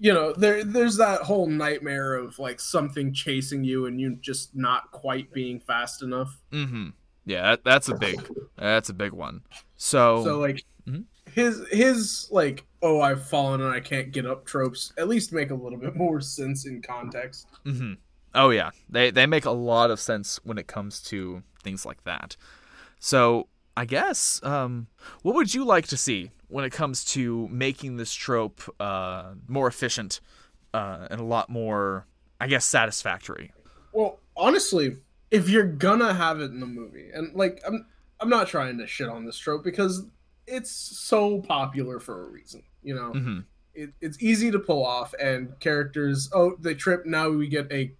you 0.00 0.12
know, 0.12 0.32
there 0.32 0.64
there's 0.64 0.96
that 0.96 1.20
whole 1.22 1.46
nightmare 1.46 2.14
of 2.14 2.38
like 2.40 2.58
something 2.58 3.12
chasing 3.12 3.62
you 3.62 3.86
and 3.86 4.00
you 4.00 4.16
just 4.16 4.56
not 4.56 4.90
quite 4.90 5.32
being 5.32 5.60
fast 5.60 6.02
enough. 6.02 6.40
Mm-hmm. 6.50 6.88
Yeah, 7.24 7.42
that, 7.50 7.62
that's 7.64 7.88
a 7.88 7.94
big 7.94 8.28
that's 8.56 8.88
a 8.88 8.94
big 8.94 9.12
one. 9.12 9.42
So, 9.76 10.24
So 10.24 10.40
like, 10.40 10.64
Mhm. 10.88 11.04
his 11.32 11.64
his 11.70 12.26
like, 12.32 12.64
oh, 12.82 13.00
I've 13.00 13.24
fallen 13.24 13.60
and 13.60 13.70
I 13.72 13.78
can't 13.78 14.10
get 14.10 14.26
up 14.26 14.44
tropes 14.44 14.92
at 14.98 15.06
least 15.06 15.32
make 15.32 15.50
a 15.52 15.54
little 15.54 15.78
bit 15.78 15.94
more 16.04 16.20
sense 16.20 16.66
in 16.66 16.82
context. 16.82 17.46
hmm 17.64 17.92
oh 18.34 18.50
yeah, 18.50 18.70
they 18.88 19.10
they 19.10 19.26
make 19.26 19.44
a 19.44 19.50
lot 19.50 19.90
of 19.90 20.00
sense 20.00 20.40
when 20.44 20.58
it 20.58 20.66
comes 20.66 21.00
to 21.04 21.42
things 21.62 21.86
like 21.86 22.04
that. 22.04 22.36
So 22.98 23.48
I 23.76 23.84
guess, 23.84 24.40
um, 24.42 24.88
what 25.22 25.34
would 25.34 25.54
you 25.54 25.64
like 25.64 25.86
to 25.88 25.96
see 25.96 26.30
when 26.48 26.64
it 26.64 26.70
comes 26.70 27.04
to 27.06 27.48
making 27.48 27.96
this 27.96 28.12
trope 28.12 28.62
uh, 28.78 29.32
more 29.48 29.66
efficient 29.66 30.20
uh, 30.74 31.08
and 31.10 31.20
a 31.20 31.24
lot 31.24 31.48
more, 31.48 32.06
I 32.40 32.46
guess, 32.48 32.64
satisfactory? 32.64 33.52
Well, 33.92 34.20
honestly, 34.36 34.98
if 35.30 35.48
you're 35.48 35.64
gonna 35.64 36.12
have 36.14 36.40
it 36.40 36.50
in 36.50 36.60
the 36.60 36.66
movie, 36.66 37.10
and 37.12 37.34
like 37.34 37.62
I'm 37.66 37.86
I'm 38.20 38.28
not 38.28 38.48
trying 38.48 38.78
to 38.78 38.86
shit 38.86 39.08
on 39.08 39.24
this 39.24 39.38
trope 39.38 39.64
because 39.64 40.04
it's 40.46 40.70
so 40.70 41.40
popular 41.40 41.98
for 41.98 42.26
a 42.26 42.30
reason. 42.30 42.62
You 42.82 42.94
know, 42.94 43.12
hmm 43.12 43.40
it, 43.74 43.90
it's 44.00 44.22
easy 44.22 44.50
to 44.50 44.58
pull 44.58 44.84
off, 44.84 45.14
and 45.20 45.58
characters 45.60 46.28
oh 46.32 46.56
they 46.60 46.74
trip. 46.74 47.06
Now 47.06 47.30
we 47.30 47.48
get 47.48 47.70
a 47.72 47.92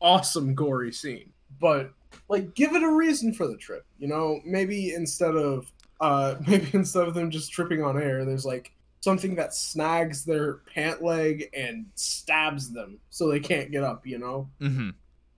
awesome 0.00 0.54
gory 0.54 0.92
scene, 0.92 1.32
but 1.60 1.92
like 2.28 2.54
give 2.54 2.74
it 2.74 2.82
a 2.82 2.90
reason 2.90 3.32
for 3.32 3.46
the 3.46 3.56
trip. 3.56 3.84
You 3.98 4.08
know, 4.08 4.40
maybe 4.44 4.94
instead 4.94 5.36
of 5.36 5.70
uh 6.00 6.36
maybe 6.46 6.70
instead 6.72 7.08
of 7.08 7.14
them 7.14 7.30
just 7.30 7.52
tripping 7.52 7.82
on 7.82 8.00
air, 8.00 8.24
there's 8.24 8.44
like 8.46 8.72
something 9.00 9.36
that 9.36 9.54
snags 9.54 10.24
their 10.24 10.54
pant 10.74 11.02
leg 11.02 11.48
and 11.56 11.86
stabs 11.94 12.72
them 12.72 12.98
so 13.10 13.28
they 13.28 13.40
can't 13.40 13.70
get 13.70 13.84
up. 13.84 14.06
You 14.06 14.18
know 14.18 14.48
hmm 14.58 14.90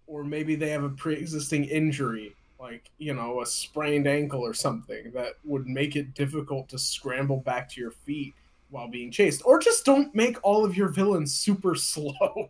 or 0.06 0.24
maybe 0.24 0.56
they 0.56 0.70
have 0.70 0.82
a 0.82 0.88
pre-existing 0.88 1.64
injury 1.64 2.34
like 2.58 2.90
you 2.98 3.14
know 3.14 3.40
a 3.40 3.46
sprained 3.46 4.06
ankle 4.06 4.40
or 4.40 4.52
something 4.52 5.10
that 5.12 5.34
would 5.44 5.66
make 5.66 5.96
it 5.96 6.14
difficult 6.14 6.68
to 6.68 6.78
scramble 6.78 7.38
back 7.38 7.70
to 7.70 7.80
your 7.80 7.92
feet 7.92 8.34
while 8.70 8.88
being 8.88 9.10
chased 9.10 9.40
or 9.44 9.58
just 9.58 9.84
don't 9.84 10.14
make 10.14 10.36
all 10.42 10.64
of 10.64 10.76
your 10.76 10.88
villains 10.88 11.32
super 11.32 11.74
slow 11.76 12.48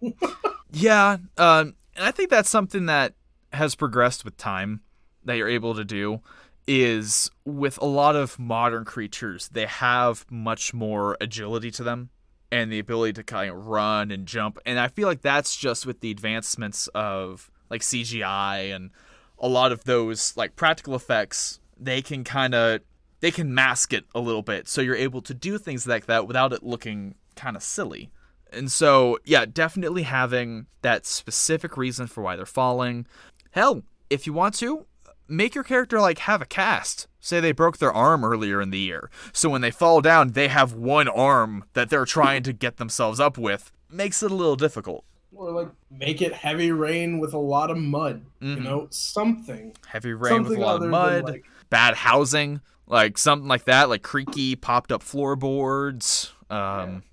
Yeah, 0.73 1.17
um, 1.37 1.75
and 2.01 2.09
I 2.09 2.13
think 2.13 2.31
that's 2.31 2.49
something 2.49 2.87
that 2.87 3.13
has 3.53 3.75
progressed 3.75 4.25
with 4.25 4.39
time 4.39 4.81
that 5.27 5.37
you're 5.37 5.51
able 5.51 5.75
to 5.75 5.85
do 5.85 6.21
is 6.67 7.31
with 7.45 7.77
a 7.83 7.85
lot 7.85 8.17
of 8.17 8.39
modern 8.39 8.87
creatures, 8.87 9.51
they 9.53 9.67
have 9.67 10.25
much 10.31 10.73
more 10.73 11.19
agility 11.21 11.71
to 11.73 11.85
them 11.85 12.09
and 12.51 12.73
the 12.73 12.79
ability 12.79 13.13
to 13.13 13.23
kind 13.23 13.51
of 13.51 13.67
run 13.67 14.11
and 14.11 14.25
jump. 14.25 14.59
And 14.65 14.81
I 14.81 14.89
feel 14.89 15.09
like 15.09 15.21
that's 15.21 15.55
just 15.55 15.85
with 15.85 16.01
the 16.01 16.11
advancements 16.11 16.87
of 16.95 17.51
like 17.69 17.83
CGI 17.83 18.75
and 18.75 18.93
a 19.39 19.47
lot 19.47 19.71
of 19.71 19.85
those 19.85 20.35
like 20.39 20.57
practical 20.57 20.95
effects, 20.95 21.61
they 21.79 22.01
can 22.01 22.25
kind 22.25 22.55
of 22.55 22.81
they 23.21 23.31
can 23.31 23.53
mask 23.53 23.93
it 23.93 24.07
a 24.15 24.21
little 24.21 24.41
bit 24.41 24.69
so 24.69 24.81
you're 24.81 24.97
able 24.97 25.21
to 25.21 25.35
do 25.35 25.59
things 25.59 25.87
like 25.87 26.07
that 26.07 26.27
without 26.27 26.55
it 26.55 26.63
looking 26.63 27.15
kind 27.37 27.57
of 27.57 27.63
silly. 27.63 28.11
And 28.53 28.71
so, 28.71 29.19
yeah, 29.25 29.45
definitely 29.47 30.03
having 30.03 30.67
that 30.83 31.07
specific 31.07 31.77
reason 31.77 32.07
for 32.07 32.23
why 32.23 32.37
they're 32.37 32.47
falling. 32.47 33.07
Hell, 33.53 33.83
if 34.09 34.27
you 34.27 34.33
want 34.33 34.55
to, 34.57 34.87
make 35.29 35.55
your 35.55 35.65
character 35.65 36.01
like 36.01 36.19
have 36.21 36.43
a 36.43 36.47
cast. 36.47 37.07
Say 37.21 37.39
they 37.41 37.53
broke 37.53 37.79
their 37.79 37.93
arm 37.93 38.25
earlier 38.25 38.61
in 38.61 38.71
the 38.71 38.79
year. 38.79 39.11
So 39.33 39.49
when 39.51 39.61
they 39.61 39.71
fall 39.71 40.01
down, 40.01 40.33
they 40.33 40.49
have 40.49 40.73
one 40.73 41.07
arm 41.09 41.65
that 41.75 41.91
they're 41.91 42.05
trying 42.07 42.43
to 42.45 42.53
get 42.53 42.79
themselves 42.79 43.21
up 43.21 43.37
with. 43.39 43.71
Makes 43.91 44.23
it 44.23 44.31
a 44.31 44.35
little 44.35 44.57
difficult. 44.57 45.05
or 45.33 45.53
like 45.53 45.69
make 45.91 46.21
it 46.21 46.33
heavy 46.33 46.73
rain 46.73 47.21
with 47.21 47.33
a 47.33 47.39
lot 47.39 47.71
of 47.71 47.79
mud 47.79 48.27
you 48.41 48.57
Mhm. 48.57 48.63
know 48.65 48.89
something 48.91 49.73
Heavy 49.87 50.13
rain 50.13 50.43
with 50.43 50.59
a 50.59 50.61
lot 50.61 50.83
of 50.83 50.89
mud, 50.91 51.23
like, 51.23 51.45
bad 51.71 51.95
housing, 51.95 52.61
like 52.89 53.17
something 53.17 53.47
like 53.47 53.65
that, 53.65 53.89
like 53.89 54.03
creaky, 54.03 54.57
popped 54.57 54.91
up 54.91 55.05
floorboards. 55.05 56.33
Um, 56.51 57.05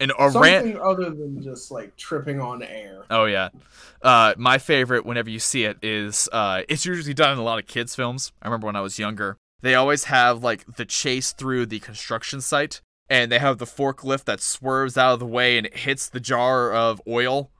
and 0.00 0.12
a 0.18 0.30
something 0.30 0.80
other 0.80 1.10
than 1.10 1.42
just 1.42 1.70
like 1.70 1.94
tripping 1.96 2.40
on 2.40 2.62
air 2.62 3.04
Oh 3.10 3.24
yeah. 3.24 3.50
Uh, 4.02 4.34
my 4.38 4.58
favorite 4.58 5.04
whenever 5.04 5.28
you 5.28 5.38
see 5.40 5.64
it 5.64 5.76
is 5.82 6.28
uh, 6.32 6.62
it's 6.68 6.86
usually 6.86 7.12
done 7.12 7.32
in 7.32 7.38
a 7.38 7.42
lot 7.42 7.58
of 7.58 7.66
kids 7.66 7.94
films. 7.94 8.32
I 8.40 8.46
remember 8.46 8.66
when 8.66 8.76
I 8.76 8.80
was 8.80 8.98
younger, 8.98 9.36
they 9.62 9.74
always 9.74 10.04
have 10.04 10.42
like 10.42 10.64
the 10.76 10.84
chase 10.84 11.32
through 11.32 11.66
the 11.66 11.80
construction 11.80 12.40
site, 12.40 12.80
and 13.08 13.30
they 13.30 13.38
have 13.38 13.58
the 13.58 13.66
forklift 13.66 14.24
that 14.24 14.40
swerves 14.40 14.96
out 14.96 15.14
of 15.14 15.20
the 15.20 15.26
way 15.26 15.58
and 15.58 15.66
it 15.66 15.76
hits 15.78 16.08
the 16.08 16.20
jar 16.20 16.72
of 16.72 17.02
oil, 17.06 17.50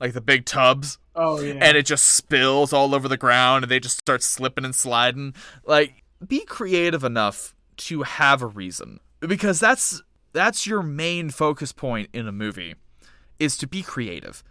like 0.00 0.12
the 0.12 0.20
big 0.20 0.46
tubs, 0.46 0.98
oh 1.16 1.40
yeah 1.40 1.54
and 1.60 1.76
it 1.76 1.84
just 1.86 2.06
spills 2.06 2.72
all 2.72 2.94
over 2.94 3.08
the 3.08 3.16
ground, 3.16 3.64
and 3.64 3.70
they 3.70 3.80
just 3.80 3.98
start 3.98 4.22
slipping 4.22 4.64
and 4.64 4.74
sliding. 4.74 5.34
Like, 5.66 6.04
be 6.26 6.44
creative 6.44 7.04
enough 7.04 7.54
to 7.76 8.02
have 8.04 8.40
a 8.40 8.46
reason, 8.46 9.00
because 9.20 9.58
that's 9.60 10.02
that's 10.34 10.66
your 10.66 10.82
main 10.82 11.30
focus 11.30 11.72
point 11.72 12.10
in 12.12 12.28
a 12.28 12.32
movie, 12.32 12.74
is 13.38 13.56
to 13.56 13.66
be 13.66 13.82
creative 13.82 14.44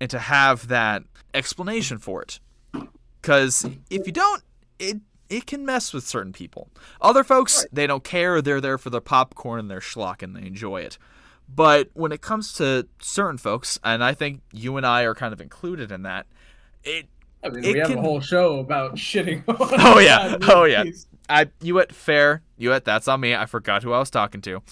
and 0.00 0.10
to 0.10 0.18
have 0.18 0.68
that 0.68 1.02
explanation 1.32 1.96
for 1.98 2.20
it. 2.22 2.40
Because 3.22 3.66
if 3.88 4.06
you 4.06 4.12
don't, 4.12 4.42
it 4.78 4.98
it 5.28 5.46
can 5.46 5.64
mess 5.64 5.92
with 5.94 6.04
certain 6.06 6.32
people. 6.32 6.68
Other 7.00 7.22
folks, 7.22 7.64
they 7.72 7.86
don't 7.86 8.02
care. 8.02 8.42
They're 8.42 8.60
there 8.60 8.78
for 8.78 8.90
their 8.90 9.00
popcorn 9.00 9.60
and 9.60 9.70
their 9.70 9.80
schlock, 9.80 10.22
and 10.22 10.34
they 10.34 10.42
enjoy 10.46 10.80
it. 10.82 10.98
But 11.48 11.88
when 11.94 12.12
it 12.12 12.20
comes 12.20 12.52
to 12.54 12.86
certain 13.00 13.38
folks, 13.38 13.78
and 13.84 14.02
I 14.02 14.12
think 14.14 14.40
you 14.52 14.76
and 14.76 14.84
I 14.86 15.02
are 15.02 15.14
kind 15.14 15.32
of 15.32 15.40
included 15.40 15.92
in 15.92 16.02
that, 16.02 16.26
it 16.84 17.06
I 17.44 17.48
mean, 17.50 17.64
it 17.64 17.72
we 17.74 17.78
have 17.78 17.88
can- 17.88 17.98
a 17.98 18.02
whole 18.02 18.20
show 18.20 18.58
about 18.58 18.96
shitting 18.96 19.42
on 19.48 19.56
Oh, 19.80 19.98
yeah. 19.98 20.36
Oh, 20.42 20.64
yeah. 20.64 20.84
I 21.28 21.46
you 21.60 21.78
at 21.78 21.92
fair 21.92 22.42
you 22.58 22.72
at 22.72 22.84
that's 22.84 23.06
on 23.06 23.20
me. 23.20 23.34
I 23.34 23.46
forgot 23.46 23.82
who 23.84 23.92
I 23.92 23.98
was 24.00 24.10
talking 24.10 24.40
to. 24.42 24.62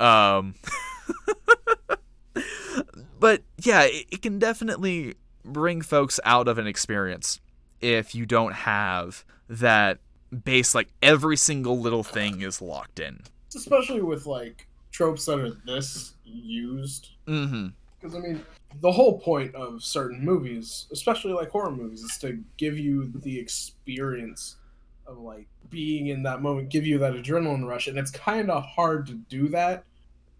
Um, 0.00 0.54
but 3.18 3.42
yeah, 3.58 3.82
it, 3.84 4.06
it 4.10 4.22
can 4.22 4.38
definitely 4.38 5.14
bring 5.44 5.82
folks 5.82 6.18
out 6.24 6.48
of 6.48 6.58
an 6.58 6.66
experience 6.66 7.40
if 7.80 8.14
you 8.14 8.26
don't 8.26 8.52
have 8.54 9.24
that 9.48 9.98
base. 10.44 10.74
Like 10.74 10.88
every 11.02 11.36
single 11.36 11.78
little 11.78 12.02
thing 12.02 12.40
is 12.40 12.62
locked 12.62 13.00
in. 13.00 13.20
especially 13.54 14.00
with 14.02 14.26
like 14.26 14.66
tropes 14.92 15.26
that 15.26 15.38
are 15.38 15.50
this 15.66 16.14
used 16.24 17.10
Mm-hmm. 17.26 17.68
because 18.00 18.16
i 18.16 18.18
mean 18.18 18.42
the 18.80 18.90
whole 18.90 19.18
point 19.20 19.54
of 19.54 19.82
certain 19.84 20.24
movies 20.24 20.86
especially 20.92 21.32
like 21.32 21.48
horror 21.50 21.70
movies 21.70 22.02
is 22.02 22.18
to 22.18 22.42
give 22.56 22.76
you 22.78 23.12
the 23.22 23.38
experience 23.38 24.56
of 25.06 25.18
like 25.18 25.46
being 25.70 26.08
in 26.08 26.22
that 26.24 26.42
moment 26.42 26.68
give 26.70 26.84
you 26.86 26.98
that 26.98 27.12
adrenaline 27.14 27.64
rush 27.66 27.86
and 27.86 27.98
it's 27.98 28.10
kind 28.10 28.50
of 28.50 28.64
hard 28.64 29.06
to 29.06 29.14
do 29.28 29.48
that 29.48 29.84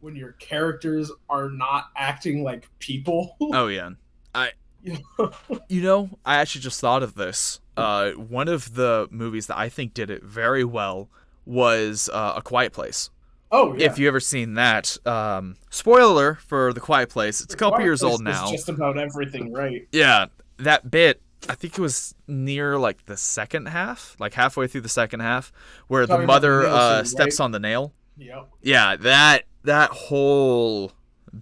when 0.01 0.17
your 0.17 0.33
characters 0.33 1.11
are 1.29 1.49
not 1.51 1.91
acting 1.97 2.43
like 2.43 2.69
people 2.79 3.37
Oh 3.53 3.67
yeah. 3.69 3.91
I? 4.35 4.53
You 5.69 5.83
know, 5.83 6.11
I 6.25 6.37
actually 6.37 6.63
just 6.63 6.81
thought 6.81 7.03
of 7.03 7.15
this. 7.15 7.61
Uh, 7.77 8.13
one 8.13 8.49
of 8.49 8.75
the 8.75 9.09
movies 9.11 9.47
that 9.49 9.59
I 9.59 9.69
think 9.69 9.95
did 9.95 10.11
it 10.11 10.23
very 10.23 10.65
well 10.65 11.09
was 11.47 12.09
uh, 12.13 12.35
A 12.37 12.43
Quiet 12.43 12.73
Place. 12.73 13.11
oh 13.53 13.75
yeah 13.77 13.87
If 13.87 13.99
you 13.99 14.09
ever 14.09 14.21
seen 14.21 14.55
that, 14.55 14.97
um, 15.07 15.57
spoiler 15.71 16.37
for 16.37 16.73
The 16.73 16.81
Quiet 16.81 17.09
Place. 17.11 17.41
It's 17.41 17.55
a 17.55 17.57
couple 17.57 17.77
Quiet 17.77 17.85
years 17.87 18.01
Place 18.01 18.13
old 18.13 18.23
now. 18.23 18.51
just 18.51 18.69
about 18.69 18.99
everything 18.99 19.53
right 19.53 19.87
Yeah, 19.93 20.27
that 20.59 20.91
bit. 20.91 21.21
I 21.49 21.55
think 21.55 21.79
it 21.79 21.81
was 21.81 22.15
near 22.29 22.77
like 22.79 23.07
the 23.07 23.17
second 23.17 23.67
half, 23.67 24.15
like 24.19 24.35
halfway 24.35 24.67
through 24.67 24.83
the 24.83 24.91
second 24.91 25.21
half, 25.21 25.53
where 25.89 26.03
the 26.03 26.09
Talking 26.09 26.21
the 26.23 26.27
mother 26.27 26.63
nail 26.63 26.75
uh, 26.75 26.97
scene, 26.99 27.07
steps 27.07 27.41
right? 27.41 27.45
on 27.45 27.53
the 27.53 27.59
nail. 27.61 27.95
Yep 28.21 28.49
Yeah, 28.63 28.97
that 28.97 29.45
that 29.65 29.91
whole 29.91 30.93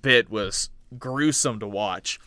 bit 0.02 0.30
was 0.30 0.70
gruesome 0.98 1.60
to 1.60 1.66
watch, 1.68 2.18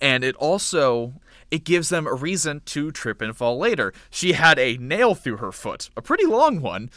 and 0.00 0.24
it 0.24 0.34
also 0.36 1.14
it 1.50 1.64
gives 1.64 1.88
them 1.88 2.06
a 2.06 2.14
reason 2.14 2.60
to 2.64 2.90
trip 2.92 3.20
and 3.20 3.36
fall 3.36 3.58
later. 3.58 3.92
She 4.10 4.32
had 4.34 4.58
a 4.58 4.76
nail 4.78 5.14
through 5.14 5.38
her 5.38 5.50
foot, 5.52 5.90
a 5.96 6.02
pretty 6.02 6.24
long 6.26 6.60
one, 6.60 6.90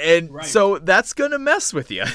and 0.00 0.32
Right. 0.32 0.44
so 0.46 0.78
that's 0.78 1.12
gonna 1.12 1.38
mess 1.38 1.72
with 1.72 1.90
you. 1.90 2.04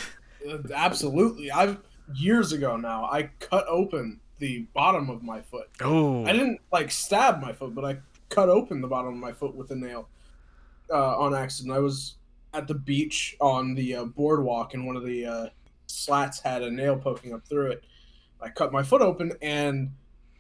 Uh, 0.50 0.57
Absolutely. 0.74 1.51
I've 1.51 1.77
years 2.15 2.51
ago 2.51 2.75
now. 2.75 3.03
I 3.05 3.29
cut 3.39 3.63
open 3.67 4.19
the 4.39 4.65
bottom 4.74 5.07
of 5.12 5.21
my 5.21 5.39
foot. 5.41 5.69
Oh, 5.81 6.25
I 6.25 6.33
didn't 6.33 6.60
like 6.71 6.89
stab 6.89 7.39
my 7.39 7.53
foot, 7.53 7.75
but 7.75 7.86
I 7.86 8.00
cut 8.29 8.50
open 8.50 8.81
the 8.81 8.88
bottom 8.88 9.13
of 9.13 9.19
my 9.19 9.33
foot 9.33 9.53
with 9.53 9.69
a 9.69 9.75
nail 9.75 10.10
uh, 10.89 11.15
on 11.19 11.36
accident. 11.36 11.75
I 11.75 11.79
was 11.79 12.15
at 12.53 12.67
the 12.67 12.75
beach 12.75 13.36
on 13.39 13.75
the 13.75 13.96
uh, 13.96 14.05
boardwalk, 14.05 14.74
and 14.74 14.86
one 14.86 14.96
of 14.96 15.05
the 15.05 15.25
uh, 15.25 15.46
slats 15.88 16.39
had 16.39 16.62
a 16.63 16.72
nail 16.72 16.98
poking 16.98 17.34
up 17.34 17.46
through 17.48 17.72
it. 17.72 17.84
I 18.41 18.50
cut 18.50 18.72
my 18.72 18.84
foot 18.84 19.01
open, 19.01 19.34
and 19.41 19.91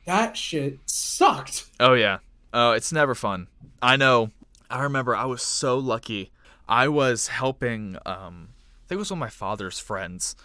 that 0.05 0.35
shit 0.35 0.79
sucked. 0.85 1.65
Oh 1.79 1.93
yeah. 1.93 2.19
Oh, 2.53 2.71
it's 2.71 2.91
never 2.91 3.15
fun. 3.15 3.47
I 3.81 3.95
know. 3.95 4.31
I 4.69 4.83
remember 4.83 5.15
I 5.15 5.25
was 5.25 5.41
so 5.41 5.77
lucky. 5.77 6.31
I 6.67 6.87
was 6.87 7.27
helping. 7.27 7.97
Um, 8.05 8.49
I 8.51 8.87
think 8.87 8.97
it 8.97 8.97
was 8.97 9.11
one 9.11 9.17
of 9.17 9.21
my 9.21 9.29
father's 9.29 9.79
friends. 9.79 10.35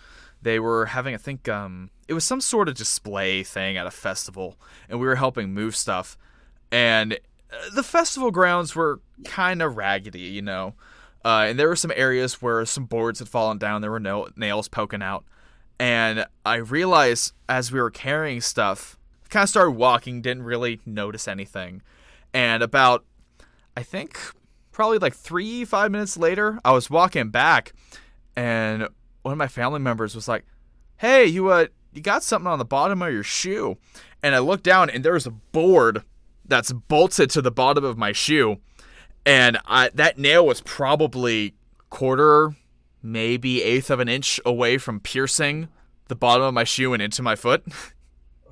They 0.42 0.60
were 0.60 0.86
having, 0.86 1.14
I 1.14 1.18
think, 1.18 1.48
um, 1.48 1.90
it 2.06 2.14
was 2.14 2.22
some 2.22 2.40
sort 2.40 2.68
of 2.68 2.74
display 2.74 3.42
thing 3.42 3.76
at 3.76 3.86
a 3.86 3.90
festival, 3.90 4.56
and 4.88 5.00
we 5.00 5.06
were 5.06 5.16
helping 5.16 5.52
move 5.52 5.74
stuff. 5.74 6.16
And 6.70 7.14
uh, 7.50 7.70
the 7.74 7.82
festival 7.82 8.30
grounds 8.30 8.76
were 8.76 9.00
kind 9.24 9.62
of 9.62 9.76
raggedy, 9.76 10.20
you 10.20 10.42
know. 10.42 10.74
Uh, 11.26 11.46
and 11.48 11.58
there 11.58 11.66
were 11.66 11.74
some 11.74 11.92
areas 11.96 12.40
where 12.40 12.64
some 12.64 12.84
boards 12.84 13.18
had 13.18 13.28
fallen 13.28 13.58
down. 13.58 13.80
There 13.80 13.90
were 13.90 13.98
no 13.98 14.28
nails 14.36 14.68
poking 14.68 15.02
out. 15.02 15.24
And 15.76 16.24
I 16.44 16.54
realized 16.54 17.32
as 17.48 17.72
we 17.72 17.80
were 17.80 17.90
carrying 17.90 18.40
stuff, 18.40 18.96
kind 19.28 19.42
of 19.42 19.48
started 19.48 19.72
walking, 19.72 20.22
didn't 20.22 20.44
really 20.44 20.80
notice 20.86 21.26
anything. 21.26 21.82
And 22.32 22.62
about, 22.62 23.04
I 23.76 23.82
think, 23.82 24.16
probably 24.70 24.98
like 24.98 25.16
three, 25.16 25.64
five 25.64 25.90
minutes 25.90 26.16
later, 26.16 26.60
I 26.64 26.70
was 26.70 26.88
walking 26.88 27.30
back, 27.30 27.72
and 28.36 28.86
one 29.22 29.32
of 29.32 29.38
my 29.38 29.48
family 29.48 29.80
members 29.80 30.14
was 30.14 30.28
like, 30.28 30.44
"Hey, 30.98 31.26
you 31.26 31.48
uh, 31.48 31.66
you 31.92 32.02
got 32.02 32.22
something 32.22 32.46
on 32.46 32.60
the 32.60 32.64
bottom 32.64 33.02
of 33.02 33.12
your 33.12 33.24
shoe?" 33.24 33.78
And 34.22 34.36
I 34.36 34.38
looked 34.38 34.62
down, 34.62 34.90
and 34.90 35.04
there 35.04 35.14
was 35.14 35.26
a 35.26 35.32
board 35.32 36.04
that's 36.44 36.70
bolted 36.70 37.30
to 37.30 37.42
the 37.42 37.50
bottom 37.50 37.82
of 37.84 37.98
my 37.98 38.12
shoe, 38.12 38.58
and 39.26 39.58
I, 39.66 39.90
that 39.94 40.16
nail 40.18 40.46
was 40.46 40.60
probably 40.60 41.54
quarter, 41.90 42.54
maybe 43.02 43.62
eighth 43.62 43.90
of 43.90 44.00
an 44.00 44.08
inch 44.08 44.40
away 44.46 44.78
from 44.78 45.00
piercing 45.00 45.68
the 46.08 46.14
bottom 46.14 46.44
of 46.44 46.54
my 46.54 46.64
shoe 46.64 46.92
and 46.92 47.02
into 47.02 47.22
my 47.22 47.34
foot. 47.34 47.64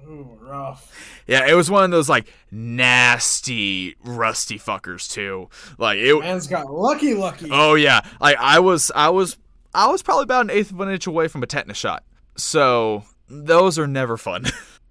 Ooh, 0.07 0.37
rough. 0.43 1.23
Yeah, 1.27 1.47
it 1.47 1.55
was 1.55 1.71
one 1.71 1.85
of 1.85 1.91
those 1.91 2.09
like 2.09 2.27
nasty 2.51 3.97
rusty 4.05 4.59
fuckers 4.59 5.11
too. 5.11 5.49
Like 5.79 5.99
it. 5.99 6.19
Man's 6.19 6.47
got 6.47 6.71
lucky, 6.71 7.15
lucky. 7.15 7.49
Oh 7.51 7.75
yeah, 7.75 8.01
like 8.21 8.37
I 8.39 8.59
was, 8.59 8.91
I 8.95 9.09
was, 9.11 9.39
I 9.73 9.87
was 9.87 10.03
probably 10.03 10.25
about 10.25 10.43
an 10.43 10.51
eighth 10.51 10.73
of 10.73 10.81
an 10.81 10.91
inch 10.91 11.07
away 11.07 11.29
from 11.29 11.43
a 11.43 11.47
tetanus 11.47 11.79
shot. 11.79 12.05
So 12.37 13.05
those 13.29 13.79
are 13.79 13.87
never 13.87 14.17
fun. 14.17 14.47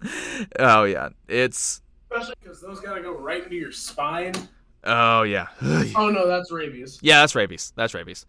oh 0.58 0.84
yeah, 0.84 1.10
it's. 1.28 1.82
Especially 2.10 2.34
because 2.42 2.60
those 2.60 2.80
gotta 2.80 3.02
go 3.02 3.16
right 3.16 3.44
into 3.44 3.56
your 3.56 3.72
spine. 3.72 4.34
Oh 4.84 5.22
yeah. 5.22 5.48
Oh 5.96 6.10
no, 6.10 6.26
that's 6.26 6.50
rabies. 6.52 6.98
Yeah, 7.02 7.20
that's 7.20 7.34
rabies. 7.34 7.72
That's 7.76 7.94
rabies. 7.94 8.26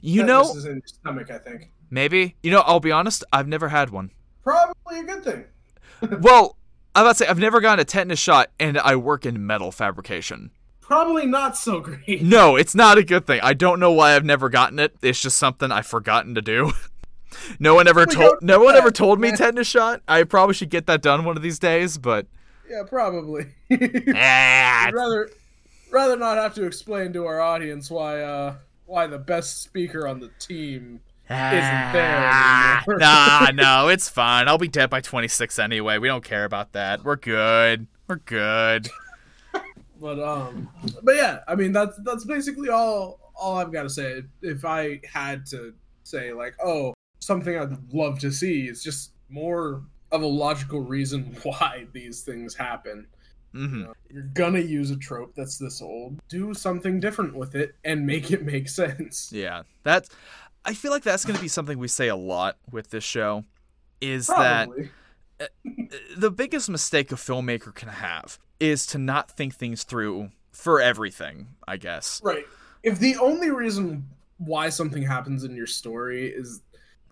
You 0.00 0.22
Tetanus 0.22 0.48
know, 0.54 0.58
is 0.58 0.64
in 0.64 0.72
your 0.76 0.82
stomach, 0.86 1.30
I 1.30 1.38
think. 1.38 1.70
maybe. 1.90 2.36
You 2.42 2.50
know, 2.50 2.60
I'll 2.60 2.80
be 2.80 2.92
honest. 2.92 3.24
I've 3.32 3.48
never 3.48 3.68
had 3.68 3.90
one. 3.90 4.10
Probably 4.42 5.00
a 5.00 5.04
good 5.04 5.24
thing. 5.24 5.44
well, 6.20 6.56
I'm 6.94 7.02
about 7.02 7.12
to 7.16 7.24
say 7.24 7.26
I've 7.26 7.38
never 7.38 7.60
gotten 7.60 7.80
a 7.80 7.84
tetanus 7.84 8.18
shot, 8.18 8.50
and 8.58 8.78
I 8.78 8.96
work 8.96 9.26
in 9.26 9.44
metal 9.46 9.70
fabrication. 9.72 10.50
Probably 10.80 11.26
not 11.26 11.56
so 11.56 11.80
great. 11.80 12.22
No, 12.22 12.54
it's 12.56 12.74
not 12.74 12.96
a 12.96 13.02
good 13.02 13.26
thing. 13.26 13.40
I 13.42 13.54
don't 13.54 13.80
know 13.80 13.90
why 13.90 14.14
I've 14.14 14.24
never 14.24 14.48
gotten 14.48 14.78
it. 14.78 14.94
It's 15.02 15.20
just 15.20 15.36
something 15.36 15.72
I've 15.72 15.86
forgotten 15.86 16.34
to 16.36 16.42
do. 16.42 16.72
no 17.58 17.74
one 17.74 17.88
ever 17.88 18.06
told 18.06 18.40
no 18.40 18.60
one 18.60 18.74
that, 18.74 18.80
ever 18.80 18.90
told 18.92 19.20
me 19.20 19.32
tetanus 19.32 19.66
shot. 19.66 20.00
I 20.06 20.22
probably 20.22 20.54
should 20.54 20.70
get 20.70 20.86
that 20.86 21.02
done 21.02 21.24
one 21.24 21.36
of 21.36 21.42
these 21.42 21.58
days, 21.58 21.98
but 21.98 22.26
Yeah, 22.70 22.84
probably. 22.88 23.46
ah, 24.14 24.86
I'd 24.86 24.94
rather 24.94 25.28
rather 25.90 26.16
not 26.16 26.36
have 26.38 26.54
to 26.54 26.64
explain 26.64 27.12
to 27.12 27.26
our 27.26 27.40
audience 27.40 27.90
why 27.90 28.20
uh 28.22 28.54
why 28.86 29.06
the 29.06 29.18
best 29.18 29.62
speaker 29.62 30.06
on 30.06 30.20
the 30.20 30.30
team 30.38 31.00
isn't 31.28 31.92
there 31.92 32.30
ah, 32.30 32.84
nah, 32.86 33.50
no, 33.54 33.88
it's 33.88 34.08
fine. 34.08 34.46
I'll 34.46 34.58
be 34.58 34.68
dead 34.68 34.90
by 34.90 35.00
26 35.00 35.58
anyway. 35.58 35.98
We 35.98 36.06
don't 36.06 36.22
care 36.22 36.44
about 36.44 36.72
that. 36.74 37.02
We're 37.02 37.16
good. 37.16 37.88
We're 38.06 38.16
good. 38.16 38.88
But 40.00 40.20
um 40.20 40.68
but 41.02 41.16
yeah, 41.16 41.40
I 41.48 41.54
mean 41.54 41.72
that's 41.72 41.98
that's 42.04 42.24
basically 42.24 42.68
all 42.68 43.18
all 43.34 43.56
I've 43.56 43.72
got 43.72 43.82
to 43.82 43.90
say. 43.90 44.22
If 44.42 44.64
I 44.64 45.00
had 45.10 45.46
to 45.46 45.74
say 46.04 46.32
like, 46.32 46.54
oh, 46.62 46.94
something 47.18 47.58
I'd 47.58 47.92
love 47.92 48.18
to 48.20 48.30
see 48.30 48.68
is 48.68 48.82
just 48.82 49.12
more 49.28 49.82
of 50.12 50.22
a 50.22 50.26
logical 50.26 50.80
reason 50.80 51.36
why 51.42 51.86
these 51.92 52.22
things 52.22 52.54
happen. 52.54 53.06
Hmm 53.52 53.84
You're 54.10 54.22
gonna 54.34 54.60
use 54.60 54.90
a 54.90 54.96
trope 54.96 55.34
that's 55.34 55.58
this 55.58 55.82
old. 55.82 56.20
Do 56.28 56.54
something 56.54 57.00
different 57.00 57.34
with 57.34 57.54
it 57.54 57.74
and 57.84 58.06
make 58.06 58.30
it 58.30 58.44
make 58.44 58.68
sense. 58.68 59.30
Yeah, 59.32 59.62
that's. 59.82 60.08
I 60.64 60.74
feel 60.74 60.90
like 60.90 61.04
that's 61.04 61.24
to 61.24 61.40
be 61.40 61.48
something 61.48 61.78
we 61.78 61.88
say 61.88 62.08
a 62.08 62.16
lot 62.16 62.56
with 62.70 62.90
this 62.90 63.04
show. 63.04 63.44
Is 64.00 64.26
that 64.26 64.68
the 66.16 66.30
biggest 66.30 66.68
mistake 66.68 67.12
a 67.12 67.14
filmmaker 67.14 67.74
can 67.74 67.88
have 67.88 68.38
is 68.58 68.86
to 68.86 68.98
not 68.98 69.30
think 69.30 69.54
things 69.54 69.84
through 69.84 70.30
for 70.52 70.80
everything, 70.80 71.48
I 71.68 71.76
guess. 71.76 72.20
Right. 72.24 72.44
If 72.82 72.98
the 72.98 73.16
only 73.16 73.50
reason 73.50 74.08
why 74.38 74.68
something 74.70 75.02
happens 75.02 75.44
in 75.44 75.54
your 75.54 75.66
story 75.66 76.28
is 76.28 76.62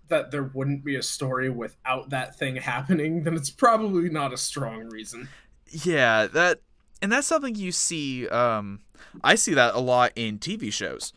that 0.09 0.31
there 0.31 0.44
wouldn't 0.55 0.85
be 0.85 0.97
a 0.97 1.03
story 1.03 1.49
without 1.49 2.11
that 2.11 2.37
thing 2.37 2.57
happening, 2.57 3.23
then 3.25 3.35
it's 3.35 3.51
probably 3.51 4.09
not 4.09 4.33
a 4.33 4.37
strong 4.37 4.85
reason. 4.85 5.29
Yeah, 5.83 6.27
that 6.29 6.61
and 7.03 7.11
that's 7.11 7.27
something 7.27 7.55
you 7.55 7.73
see 7.73 8.29
um 8.29 8.81
I 9.23 9.35
see 9.35 9.55
that 9.55 9.75
a 9.75 9.81
lot 9.81 10.13
in 10.17 10.39
TV 10.39 10.73
shows. 10.73 11.13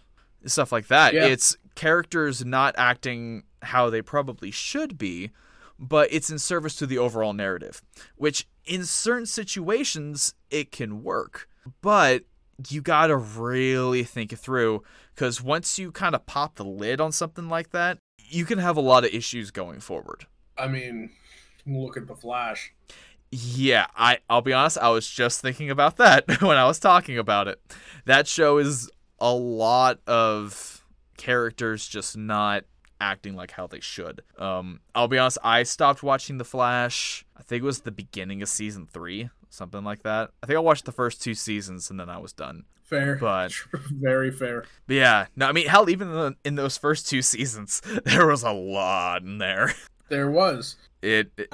Stuff 0.46 0.72
like 0.72 0.88
that. 0.88 1.13
Yeah. 1.13 1.26
It's 1.26 1.58
characters 1.76 2.43
not 2.43 2.76
acting 2.78 3.43
how 3.62 3.89
they 3.89 4.02
probably 4.02 4.52
should 4.52 4.98
be, 4.98 5.32
but 5.78 6.12
it's 6.12 6.30
in 6.30 6.39
service 6.39 6.76
to 6.78 6.86
the 6.86 6.98
overall 6.98 7.34
narrative, 7.34 7.82
which 8.15 8.48
in 8.65 8.84
certain 8.86 9.26
situations 9.26 10.34
it 10.50 10.72
can 10.72 11.04
work. 11.04 11.48
But 11.82 12.24
you 12.70 12.82
got 12.82 13.08
to 13.08 13.17
really 13.17 14.04
think 14.04 14.34
it 14.34 14.38
through 14.38 14.84
cuz 15.15 15.41
once 15.41 15.78
you 15.78 15.91
kind 15.91 16.15
of 16.15 16.26
pop 16.26 16.56
the 16.56 16.65
lid 16.65 17.00
on 17.00 17.12
something 17.12 17.50
like 17.50 17.72
that, 17.72 18.00
you 18.17 18.46
can 18.46 18.58
have 18.58 18.78
a 18.78 18.82
lot 18.82 19.06
of 19.06 19.13
issues 19.13 19.52
going 19.52 19.80
forward. 19.80 20.26
I 20.58 20.67
mean, 20.67 21.12
look 21.65 21.98
at 21.98 22.08
the 22.08 22.15
Flash. 22.15 22.74
Yeah, 23.31 23.87
I 23.95 24.19
I'll 24.29 24.41
be 24.41 24.53
honest, 24.53 24.77
I 24.77 24.89
was 24.89 25.09
just 25.09 25.41
thinking 25.41 25.69
about 25.69 25.97
that 25.97 26.41
when 26.41 26.57
I 26.57 26.65
was 26.65 26.79
talking 26.79 27.17
about 27.17 27.47
it. 27.47 27.59
That 28.05 28.27
show 28.27 28.57
is 28.57 28.89
a 29.19 29.33
lot 29.33 29.99
of 30.07 30.85
characters 31.17 31.87
just 31.87 32.15
not 32.15 32.63
acting 33.01 33.35
like 33.35 33.51
how 33.51 33.67
they 33.67 33.79
should. 33.79 34.21
Um 34.37 34.79
I'll 34.95 35.07
be 35.07 35.17
honest, 35.17 35.37
I 35.43 35.63
stopped 35.63 36.03
watching 36.03 36.37
The 36.37 36.45
Flash. 36.45 37.25
I 37.35 37.43
think 37.43 37.63
it 37.63 37.65
was 37.65 37.81
the 37.81 37.91
beginning 37.91 38.41
of 38.41 38.49
season 38.49 38.87
3, 38.91 39.29
something 39.49 39.83
like 39.83 40.03
that. 40.03 40.31
I 40.41 40.45
think 40.47 40.57
I 40.57 40.61
watched 40.61 40.85
the 40.85 40.91
first 40.91 41.21
2 41.21 41.33
seasons 41.33 41.89
and 41.91 41.99
then 41.99 42.09
I 42.09 42.17
was 42.17 42.33
done. 42.33 42.63
Fair. 42.83 43.17
But- 43.17 43.51
very 43.91 44.31
fair. 44.31 44.63
But 44.87 44.95
yeah, 44.95 45.25
no, 45.35 45.47
I 45.47 45.51
mean, 45.51 45.67
hell 45.67 45.89
even 45.89 46.07
in, 46.07 46.13
the, 46.15 46.35
in 46.45 46.55
those 46.55 46.77
first 46.77 47.09
2 47.09 47.21
seasons, 47.33 47.81
there 48.05 48.25
was 48.25 48.43
a 48.43 48.51
lot 48.51 49.21
in 49.23 49.37
there. 49.39 49.73
There 50.09 50.31
was. 50.31 50.77
It, 51.01 51.31
it 51.38 51.49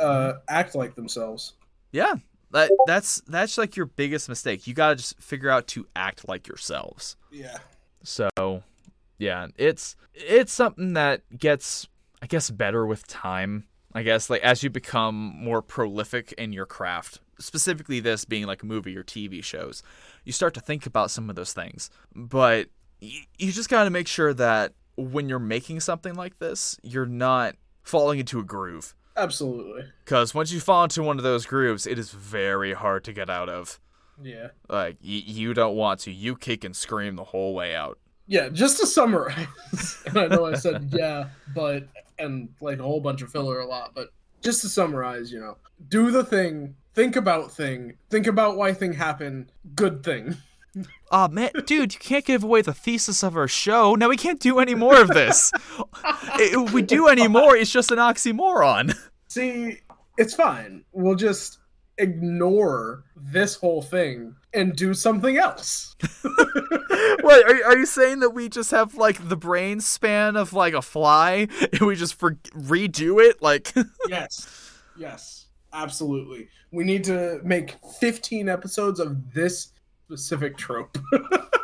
Uh, 0.00 0.32
act 0.48 0.74
like 0.74 0.94
themselves. 0.94 1.54
Yeah, 1.92 2.14
that 2.50 2.70
that's 2.86 3.20
that's 3.28 3.58
like 3.58 3.76
your 3.76 3.86
biggest 3.86 4.28
mistake. 4.28 4.66
You 4.66 4.74
gotta 4.74 4.96
just 4.96 5.20
figure 5.20 5.50
out 5.50 5.66
to 5.68 5.86
act 5.94 6.28
like 6.28 6.48
yourselves. 6.48 7.16
Yeah. 7.30 7.58
So, 8.02 8.62
yeah, 9.18 9.48
it's 9.56 9.96
it's 10.14 10.52
something 10.52 10.94
that 10.94 11.22
gets, 11.36 11.88
I 12.22 12.26
guess, 12.26 12.50
better 12.50 12.86
with 12.86 13.06
time. 13.06 13.66
I 13.92 14.02
guess 14.02 14.28
like 14.30 14.42
as 14.42 14.62
you 14.62 14.70
become 14.70 15.14
more 15.14 15.62
prolific 15.62 16.32
in 16.32 16.52
your 16.52 16.66
craft, 16.66 17.20
specifically 17.38 18.00
this 18.00 18.24
being 18.24 18.46
like 18.46 18.62
a 18.62 18.66
movie 18.66 18.96
or 18.96 19.02
TV 19.02 19.42
shows, 19.42 19.82
you 20.24 20.32
start 20.32 20.54
to 20.54 20.60
think 20.60 20.86
about 20.86 21.10
some 21.10 21.30
of 21.30 21.36
those 21.36 21.52
things. 21.52 21.90
But 22.14 22.68
y- 23.00 23.26
you 23.38 23.52
just 23.52 23.68
gotta 23.70 23.90
make 23.90 24.06
sure 24.08 24.34
that 24.34 24.72
when 24.96 25.28
you're 25.28 25.38
making 25.38 25.80
something 25.80 26.14
like 26.14 26.38
this, 26.38 26.78
you're 26.82 27.06
not 27.06 27.54
falling 27.86 28.18
into 28.18 28.38
a 28.38 28.44
groove. 28.44 28.94
Absolutely. 29.16 29.84
Because 30.04 30.34
once 30.34 30.52
you 30.52 30.60
fall 30.60 30.84
into 30.84 31.02
one 31.02 31.16
of 31.16 31.24
those 31.24 31.46
grooves, 31.46 31.86
it 31.86 31.98
is 31.98 32.10
very 32.10 32.74
hard 32.74 33.04
to 33.04 33.12
get 33.12 33.30
out 33.30 33.48
of. 33.48 33.80
Yeah. 34.22 34.48
Like, 34.68 34.96
y- 35.02 35.22
you 35.24 35.54
don't 35.54 35.74
want 35.76 36.00
to. 36.00 36.12
You 36.12 36.36
kick 36.36 36.64
and 36.64 36.76
scream 36.76 37.16
the 37.16 37.24
whole 37.24 37.54
way 37.54 37.74
out. 37.74 37.98
Yeah, 38.28 38.48
just 38.48 38.80
to 38.80 38.86
summarize, 38.86 39.46
and 40.06 40.18
I 40.18 40.26
know 40.26 40.46
I 40.46 40.54
said 40.54 40.88
yeah, 40.92 41.28
but 41.54 41.86
and 42.18 42.48
like 42.60 42.80
a 42.80 42.82
whole 42.82 43.00
bunch 43.00 43.22
of 43.22 43.30
filler 43.30 43.60
a 43.60 43.66
lot, 43.66 43.92
but 43.94 44.08
just 44.42 44.62
to 44.62 44.68
summarize, 44.68 45.30
you 45.30 45.38
know, 45.38 45.56
do 45.88 46.10
the 46.10 46.24
thing, 46.24 46.74
think 46.94 47.14
about 47.14 47.52
thing, 47.52 47.94
think 48.10 48.26
about 48.26 48.56
why 48.56 48.72
thing 48.74 48.92
happened, 48.94 49.52
good 49.76 50.02
thing. 50.02 50.36
Oh, 51.10 51.28
man, 51.28 51.50
dude, 51.66 51.94
you 51.94 52.00
can't 52.00 52.24
give 52.24 52.42
away 52.42 52.62
the 52.62 52.74
thesis 52.74 53.22
of 53.22 53.36
our 53.36 53.46
show. 53.46 53.94
Now, 53.94 54.08
we 54.08 54.16
can't 54.16 54.40
do 54.40 54.58
any 54.58 54.74
more 54.74 55.00
of 55.00 55.08
this. 55.08 55.52
if 56.34 56.72
we 56.72 56.82
do 56.82 57.06
any 57.06 57.28
more, 57.28 57.56
it's 57.56 57.70
just 57.70 57.92
an 57.92 57.98
oxymoron. 57.98 58.96
See, 59.28 59.78
it's 60.18 60.34
fine. 60.34 60.84
We'll 60.92 61.14
just 61.14 61.58
ignore 61.98 63.04
this 63.14 63.54
whole 63.54 63.82
thing 63.82 64.34
and 64.52 64.74
do 64.74 64.94
something 64.94 65.36
else. 65.36 65.94
Wait, 66.24 67.44
are, 67.44 67.64
are 67.66 67.78
you 67.78 67.86
saying 67.86 68.20
that 68.20 68.30
we 68.30 68.48
just 68.48 68.72
have, 68.72 68.96
like, 68.96 69.28
the 69.28 69.36
brain 69.36 69.80
span 69.80 70.36
of, 70.36 70.52
like, 70.52 70.74
a 70.74 70.82
fly 70.82 71.46
and 71.72 71.80
we 71.82 71.94
just 71.94 72.14
for- 72.14 72.34
redo 72.54 73.24
it? 73.24 73.40
Like, 73.40 73.72
yes. 74.08 74.72
Yes. 74.96 75.46
Absolutely. 75.72 76.48
We 76.72 76.84
need 76.84 77.04
to 77.04 77.40
make 77.44 77.76
15 78.00 78.48
episodes 78.48 78.98
of 78.98 79.32
this 79.34 79.72
specific 80.06 80.56
trope. 80.56 80.98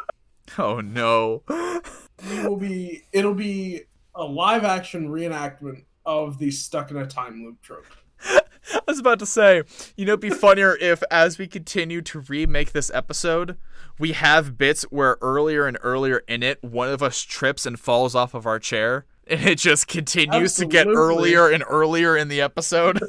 Oh 0.59 0.83
no. 0.83 1.45
it 1.49 2.47
will 2.47 2.59
be. 2.59 3.05
It'll 3.11 3.33
be 3.33 3.85
a 4.15 4.23
live 4.23 4.65
action 4.65 5.09
reenactment 5.09 5.85
of 6.05 6.39
the 6.39 6.51
stuck 6.51 6.91
in 6.91 6.99
a 6.99 7.07
time 7.07 7.43
loop 7.43 7.63
trope. 7.63 7.87
I 8.27 8.81
was 8.87 8.99
about 8.99 9.19
to 9.21 9.25
say, 9.25 9.63
you 9.97 10.05
know, 10.05 10.13
it'd 10.13 10.21
be 10.21 10.29
funnier 10.29 10.77
if, 10.81 11.03
as 11.11 11.39
we 11.39 11.47
continue 11.47 12.03
to 12.03 12.21
remake 12.21 12.73
this 12.73 12.91
episode, 12.93 13.57
we 13.99 14.13
have 14.13 14.59
bits 14.59 14.83
where 14.91 15.17
earlier 15.23 15.67
and 15.67 15.79
earlier 15.83 16.19
in 16.29 16.43
it, 16.43 16.63
one 16.63 16.91
of 16.91 17.03
us 17.03 17.23
trips 17.23 17.65
and 17.65 17.81
falls 17.81 18.15
off 18.15 18.35
of 18.35 18.45
our 18.45 18.59
chair, 18.59 19.07
and 19.27 19.41
it 19.41 19.59
just 19.59 19.89
continues 19.89 20.55
to 20.57 20.67
get 20.67 20.87
earlier 20.87 21.49
and 21.49 21.65
earlier 21.67 22.15
in 22.15 22.29
the 22.29 22.43
episode. 22.43 23.01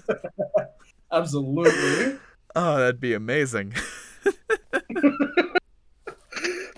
Absolutely. 1.12 2.20
oh, 2.56 2.78
that'd 2.78 3.02
be 3.02 3.14
amazing. 3.14 3.74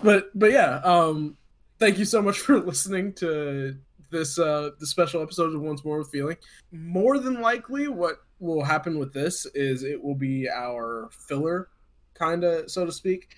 but 0.02 0.30
but 0.34 0.52
yeah, 0.52 0.80
um, 0.84 1.36
thank 1.78 1.98
you 1.98 2.04
so 2.04 2.20
much 2.22 2.38
for 2.40 2.58
listening 2.64 3.12
to 3.14 3.76
this 4.10 4.38
uh 4.38 4.70
the 4.78 4.86
special 4.86 5.20
episode 5.22 5.54
of 5.54 5.60
Once 5.60 5.84
More 5.84 5.98
with 5.98 6.10
Feeling. 6.10 6.36
More 6.72 7.18
than 7.18 7.40
likely, 7.40 7.88
what 7.88 8.16
will 8.38 8.62
happen 8.62 8.98
with 8.98 9.12
this 9.12 9.46
is 9.54 9.82
it 9.82 10.02
will 10.02 10.14
be 10.14 10.48
our 10.48 11.08
filler, 11.10 11.68
kind 12.14 12.44
of 12.44 12.70
so 12.70 12.84
to 12.86 12.92
speak, 12.92 13.28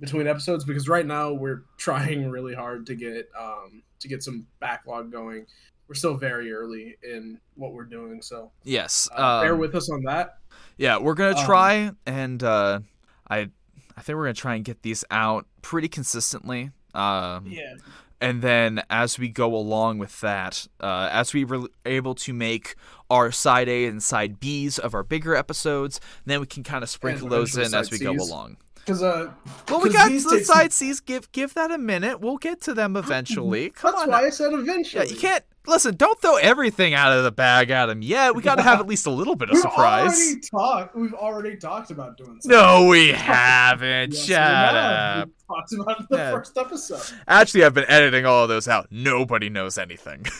between 0.00 0.26
episodes 0.26 0.64
because 0.64 0.88
right 0.88 1.06
now 1.06 1.32
we're 1.32 1.62
trying 1.76 2.30
really 2.30 2.54
hard 2.54 2.86
to 2.86 2.94
get 2.94 3.28
um 3.38 3.82
to 4.00 4.08
get 4.08 4.22
some 4.22 4.46
backlog 4.60 5.10
going. 5.12 5.46
We're 5.86 5.94
still 5.94 6.14
very 6.14 6.50
early 6.50 6.96
in 7.02 7.38
what 7.56 7.74
we're 7.74 7.84
doing, 7.84 8.22
so 8.22 8.50
Yes. 8.64 9.06
uh, 9.14 9.42
bear 9.42 9.52
um, 9.52 9.60
with 9.60 9.74
us 9.74 9.90
on 9.90 10.02
that. 10.04 10.38
Yeah, 10.78 10.96
we're 10.98 11.12
gonna 11.14 11.36
Um, 11.36 11.44
try, 11.44 11.90
and 12.06 12.42
uh, 12.42 12.80
I, 13.28 13.48
I 13.96 14.02
think 14.02 14.16
we're 14.16 14.24
gonna 14.24 14.34
try 14.34 14.54
and 14.54 14.64
get 14.64 14.82
these 14.82 15.04
out 15.10 15.46
pretty 15.62 15.88
consistently. 15.88 16.70
Um, 16.94 17.46
Yeah, 17.46 17.74
and 18.20 18.40
then 18.40 18.82
as 18.88 19.18
we 19.18 19.28
go 19.28 19.54
along 19.54 19.98
with 19.98 20.20
that, 20.20 20.66
uh, 20.80 21.08
as 21.12 21.34
we 21.34 21.44
were 21.44 21.68
able 21.84 22.14
to 22.14 22.32
make 22.32 22.74
our 23.10 23.30
side 23.30 23.68
A 23.68 23.86
and 23.86 24.02
side 24.02 24.40
Bs 24.40 24.78
of 24.78 24.94
our 24.94 25.02
bigger 25.02 25.34
episodes, 25.34 26.00
then 26.24 26.40
we 26.40 26.46
can 26.46 26.62
kind 26.62 26.82
of 26.82 26.88
sprinkle 26.88 27.28
those 27.28 27.56
in 27.56 27.74
as 27.74 27.90
we 27.90 27.98
side 27.98 28.04
go 28.04 28.12
along. 28.24 28.56
Because 28.84 29.02
uh, 29.02 29.30
Well, 29.68 29.80
we 29.80 29.90
got 29.90 30.10
the 30.10 30.42
side 30.44 30.72
Cs. 30.72 31.00
Give 31.00 31.30
give 31.32 31.54
that 31.54 31.70
a 31.70 31.78
minute. 31.78 32.20
We'll 32.20 32.36
get 32.36 32.60
to 32.62 32.74
them 32.74 32.96
eventually. 32.96 33.70
Come 33.70 33.92
that's 33.92 34.02
on. 34.04 34.10
why 34.10 34.20
now. 34.20 34.26
I 34.26 34.30
said 34.30 34.52
eventually. 34.52 35.06
Yeah, 35.06 35.10
you 35.12 35.18
can't 35.18 35.44
listen. 35.66 35.96
Don't 35.96 36.20
throw 36.20 36.36
everything 36.36 36.92
out 36.94 37.12
of 37.16 37.24
the 37.24 37.32
bag 37.32 37.70
at 37.70 37.88
him 37.88 38.02
yet. 38.02 38.34
We 38.34 38.42
got 38.42 38.56
to 38.56 38.62
have 38.62 38.80
at 38.80 38.86
least 38.86 39.06
a 39.06 39.10
little 39.10 39.34
bit 39.36 39.48
of 39.48 39.54
We've 39.54 39.62
surprise. 39.62 40.10
already 40.18 40.40
talked. 40.40 40.96
We've 40.96 41.14
already 41.14 41.56
talked 41.56 41.90
about 41.90 42.16
doing. 42.18 42.40
something. 42.40 42.50
No, 42.50 42.86
we 42.88 43.08
haven't. 43.08 44.12
Yes, 44.14 44.28
we 44.28 44.34
Shut 44.34 44.74
up. 44.76 45.28
We 45.28 45.34
talked 45.54 45.72
about 45.72 45.90
it 45.90 46.00
in 46.00 46.06
the 46.10 46.16
Yeah. 46.18 46.30
first 46.32 46.58
episode. 46.58 47.18
Actually, 47.26 47.64
I've 47.64 47.74
been 47.74 47.88
editing 47.88 48.26
all 48.26 48.42
of 48.44 48.48
those 48.48 48.68
out. 48.68 48.88
Nobody 48.90 49.48
knows 49.48 49.78
anything. 49.78 50.26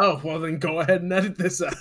Oh 0.00 0.20
well, 0.22 0.38
then 0.38 0.58
go 0.60 0.78
ahead 0.78 1.02
and 1.02 1.12
edit 1.12 1.36
this 1.36 1.60
out. 1.60 1.74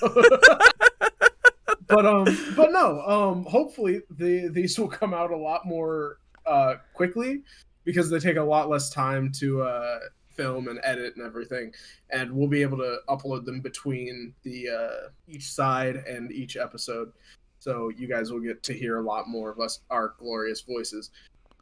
But 1.88 2.06
um, 2.06 2.26
but 2.56 2.71
no, 2.71 3.02
um, 3.02 3.45
hopefully 3.45 4.02
the 4.10 4.50
these 4.50 4.78
will 4.80 4.88
come 4.88 5.13
out 5.13 5.32
a 5.32 5.38
lot 5.38 5.65
more 5.65 6.19
uh 6.45 6.76
quickly 6.93 7.41
because 7.84 8.10
they 8.10 8.19
take 8.19 8.38
a 8.38 8.43
lot 8.43 8.69
less 8.69 8.89
time 8.89 9.32
to 9.34 9.62
uh 9.62 10.00
film 10.30 10.67
and 10.67 10.80
edit 10.84 11.15
and 11.15 11.26
everything, 11.26 11.73
and 12.12 12.32
we'll 12.32 12.47
be 12.47 12.62
able 12.62 12.78
to 12.78 13.00
upload 13.10 13.45
them 13.45 13.62
between 13.62 14.34
the 14.43 14.69
uh 14.69 15.10
each 15.28 15.52
side 15.52 15.95
and 16.08 16.32
each 16.32 16.58
episode. 16.58 17.12
So 17.60 17.89
you 17.89 18.08
guys 18.08 18.32
will 18.32 18.39
get 18.39 18.63
to 18.63 18.73
hear 18.73 18.97
a 18.97 19.02
lot 19.02 19.28
more 19.28 19.50
of 19.50 19.60
us, 19.60 19.80
our 19.89 20.13
glorious 20.19 20.62
voices. 20.62 21.12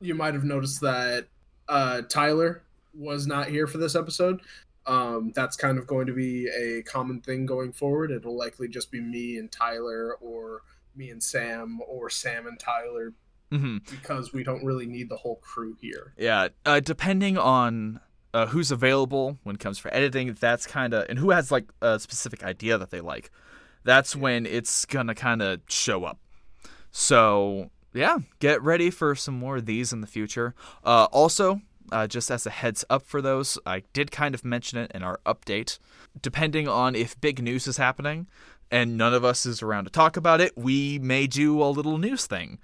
You 0.02 0.14
might 0.14 0.34
have 0.34 0.44
noticed 0.44 0.82
that 0.82 1.28
uh, 1.68 2.02
Tyler 2.10 2.64
was 2.94 3.28
not 3.28 3.48
here 3.48 3.66
for 3.66 3.78
this 3.78 3.96
episode. 3.96 4.42
Um, 4.88 5.32
that's 5.34 5.58
kind 5.58 5.78
of 5.78 5.88
going 5.88 6.08
to 6.08 6.14
be 6.14 6.48
a 6.48 6.84
common 6.84 7.22
thing 7.22 7.46
going 7.46 7.74
forward. 7.74 8.12
It'll 8.12 8.38
likely 8.38 8.68
just 8.68 8.92
be 8.92 9.02
me 9.02 9.38
and 9.38 9.52
Tyler, 9.52 10.16
or 10.22 10.62
me 10.96 11.10
and 11.10 11.22
Sam, 11.22 11.80
or 11.88 12.10
Sam 12.10 12.48
and 12.48 12.60
Tyler, 12.60 13.14
hmm 13.52 13.78
because 13.90 14.34
we 14.34 14.44
don't 14.44 14.64
really 14.64 14.86
need 14.86 15.10
the 15.10 15.18
whole 15.18 15.38
crew 15.38 15.76
here. 15.80 16.14
Yeah, 16.18 16.50
uh, 16.66 16.80
depending 16.80 17.38
on 17.38 18.00
uh, 18.34 18.48
who's 18.48 18.72
available 18.72 19.38
when 19.44 19.56
it 19.56 19.60
comes 19.60 19.78
for 19.78 19.94
editing, 19.94 20.34
that's 20.40 20.68
kind 20.68 20.94
of 20.94 21.06
and 21.10 21.20
who 21.20 21.32
has 21.32 21.52
like 21.52 21.66
a 21.82 22.00
specific 22.00 22.44
idea 22.44 22.78
that 22.78 22.92
they 22.92 23.02
like. 23.02 23.32
That's 23.84 24.16
when 24.16 24.46
it's 24.46 24.86
gonna 24.86 25.16
kind 25.16 25.42
of 25.42 25.62
show 25.68 26.04
up. 26.04 26.20
So 26.92 27.70
yeah, 27.94 28.20
get 28.40 28.62
ready 28.62 28.90
for 28.90 29.16
some 29.16 29.36
more 29.36 29.58
of 29.58 29.66
these 29.66 29.94
in 29.94 30.02
the 30.02 30.08
future. 30.08 30.54
Uh, 30.84 31.08
also, 31.12 31.62
uh, 31.92 32.08
just 32.08 32.30
as 32.32 32.46
a 32.46 32.50
heads 32.50 32.84
up 32.90 33.06
for 33.06 33.22
those, 33.22 33.58
I 33.66 33.84
did 33.94 34.12
kind 34.12 34.34
of 34.36 34.44
mention 34.46 34.80
it 34.80 34.92
in 34.94 35.04
our 35.04 35.20
update. 35.26 35.80
Depending 36.22 36.68
on 36.68 36.96
if 36.96 37.20
big 37.22 37.42
news 37.42 37.68
is 37.68 37.78
happening 37.78 38.28
and 38.72 38.98
none 38.98 39.14
of 39.14 39.24
us 39.24 39.46
is 39.46 39.62
around 39.62 39.86
to 39.86 39.90
talk 39.90 40.18
about 40.18 40.42
it, 40.42 40.58
we 40.58 41.00
may 41.00 41.28
do 41.28 41.62
a 41.62 41.66
little 41.66 41.98
news 41.98 42.26
thing 42.26 42.60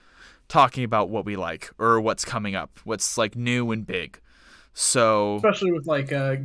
talking 0.48 0.84
about 0.84 1.10
what 1.10 1.26
we 1.26 1.36
like 1.36 1.70
or 1.78 2.00
what's 2.02 2.26
coming 2.26 2.56
up, 2.56 2.80
what's 2.84 3.18
like 3.18 3.36
new 3.36 3.72
and 3.72 3.86
big. 3.86 4.20
So, 4.74 5.36
Especially 5.36 5.72
with 5.72 5.86
like 5.86 6.12
uh, 6.14 6.38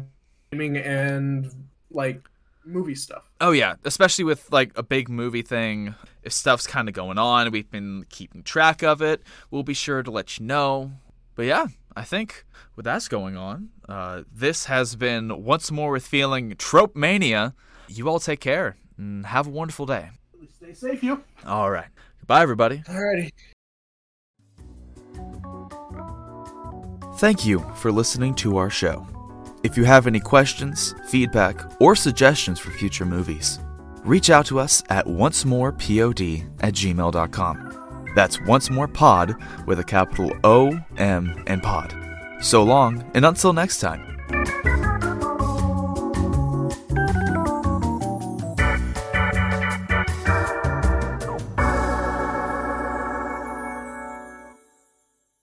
gaming 0.51 0.77
and 0.77 1.51
like 1.91 2.29
movie 2.65 2.95
stuff. 2.97 3.23
oh 3.41 3.53
yeah, 3.53 3.75
especially 3.85 4.25
with 4.25 4.51
like 4.51 4.73
a 4.77 4.83
big 4.83 5.09
movie 5.09 5.43
thing, 5.43 5.95
if 6.25 6.33
stuff's 6.33 6.67
kind 6.67 6.89
of 6.89 6.95
going 6.95 7.19
on, 7.19 7.51
we've 7.53 7.71
been 7.71 8.05
keeping 8.09 8.43
track 8.43 8.83
of 8.83 9.01
it. 9.01 9.23
We'll 9.51 9.62
be 9.62 9.75
sure 9.75 10.03
to 10.03 10.11
let 10.11 10.39
you 10.39 10.47
know. 10.47 10.93
But 11.37 11.47
yeah, 11.47 11.67
I 11.96 12.02
think 12.02 12.44
with 12.76 12.85
that's 12.85 13.09
going 13.09 13.38
on, 13.38 13.70
uh, 13.88 14.22
this 14.30 14.66
has 14.66 14.96
been 14.96 15.42
once 15.42 15.70
more 15.70 15.92
with 15.92 16.06
feeling 16.06 16.54
trope 16.59 16.94
mania. 16.94 17.54
You 17.88 18.09
all 18.09 18.20
take 18.20 18.40
care 18.40 18.76
and 18.98 19.24
have 19.24 19.46
a 19.46 19.50
wonderful 19.50 19.87
day. 19.87 20.11
Stay 20.54 20.74
safe, 20.74 21.02
you. 21.02 21.24
All 21.46 21.70
right, 21.70 21.88
goodbye, 22.20 22.42
everybody. 22.42 22.82
Alrighty. 22.87 23.30
Thank 27.16 27.46
you 27.46 27.61
for 27.76 27.90
listening 27.90 28.35
to 28.37 28.59
our 28.59 28.68
show. 28.68 29.06
If 29.62 29.76
you 29.78 29.85
have 29.85 30.06
any 30.06 30.20
questions, 30.20 30.94
feedback, 31.09 31.59
or 31.80 31.96
suggestions 31.96 32.61
for 32.61 32.70
future 32.70 33.06
movies, 33.06 33.59
reach 34.04 34.28
out 34.28 34.44
to 34.46 34.61
us 34.61 34.82
at 34.90 35.06
oncemorepod 35.06 36.46
at 36.61 36.74
gmail.com. 36.74 37.76
That's 38.16 38.40
once 38.40 38.70
more 38.70 38.88
pod 38.88 39.37
with 39.66 39.79
a 39.79 39.85
capital 39.85 40.33
O, 40.42 40.81
M, 40.96 41.44
and 41.46 41.62
pod. 41.62 41.94
So 42.40 42.64
long, 42.64 43.05
and 43.14 43.26
until 43.26 43.52
next 43.52 43.79
time. 43.79 44.16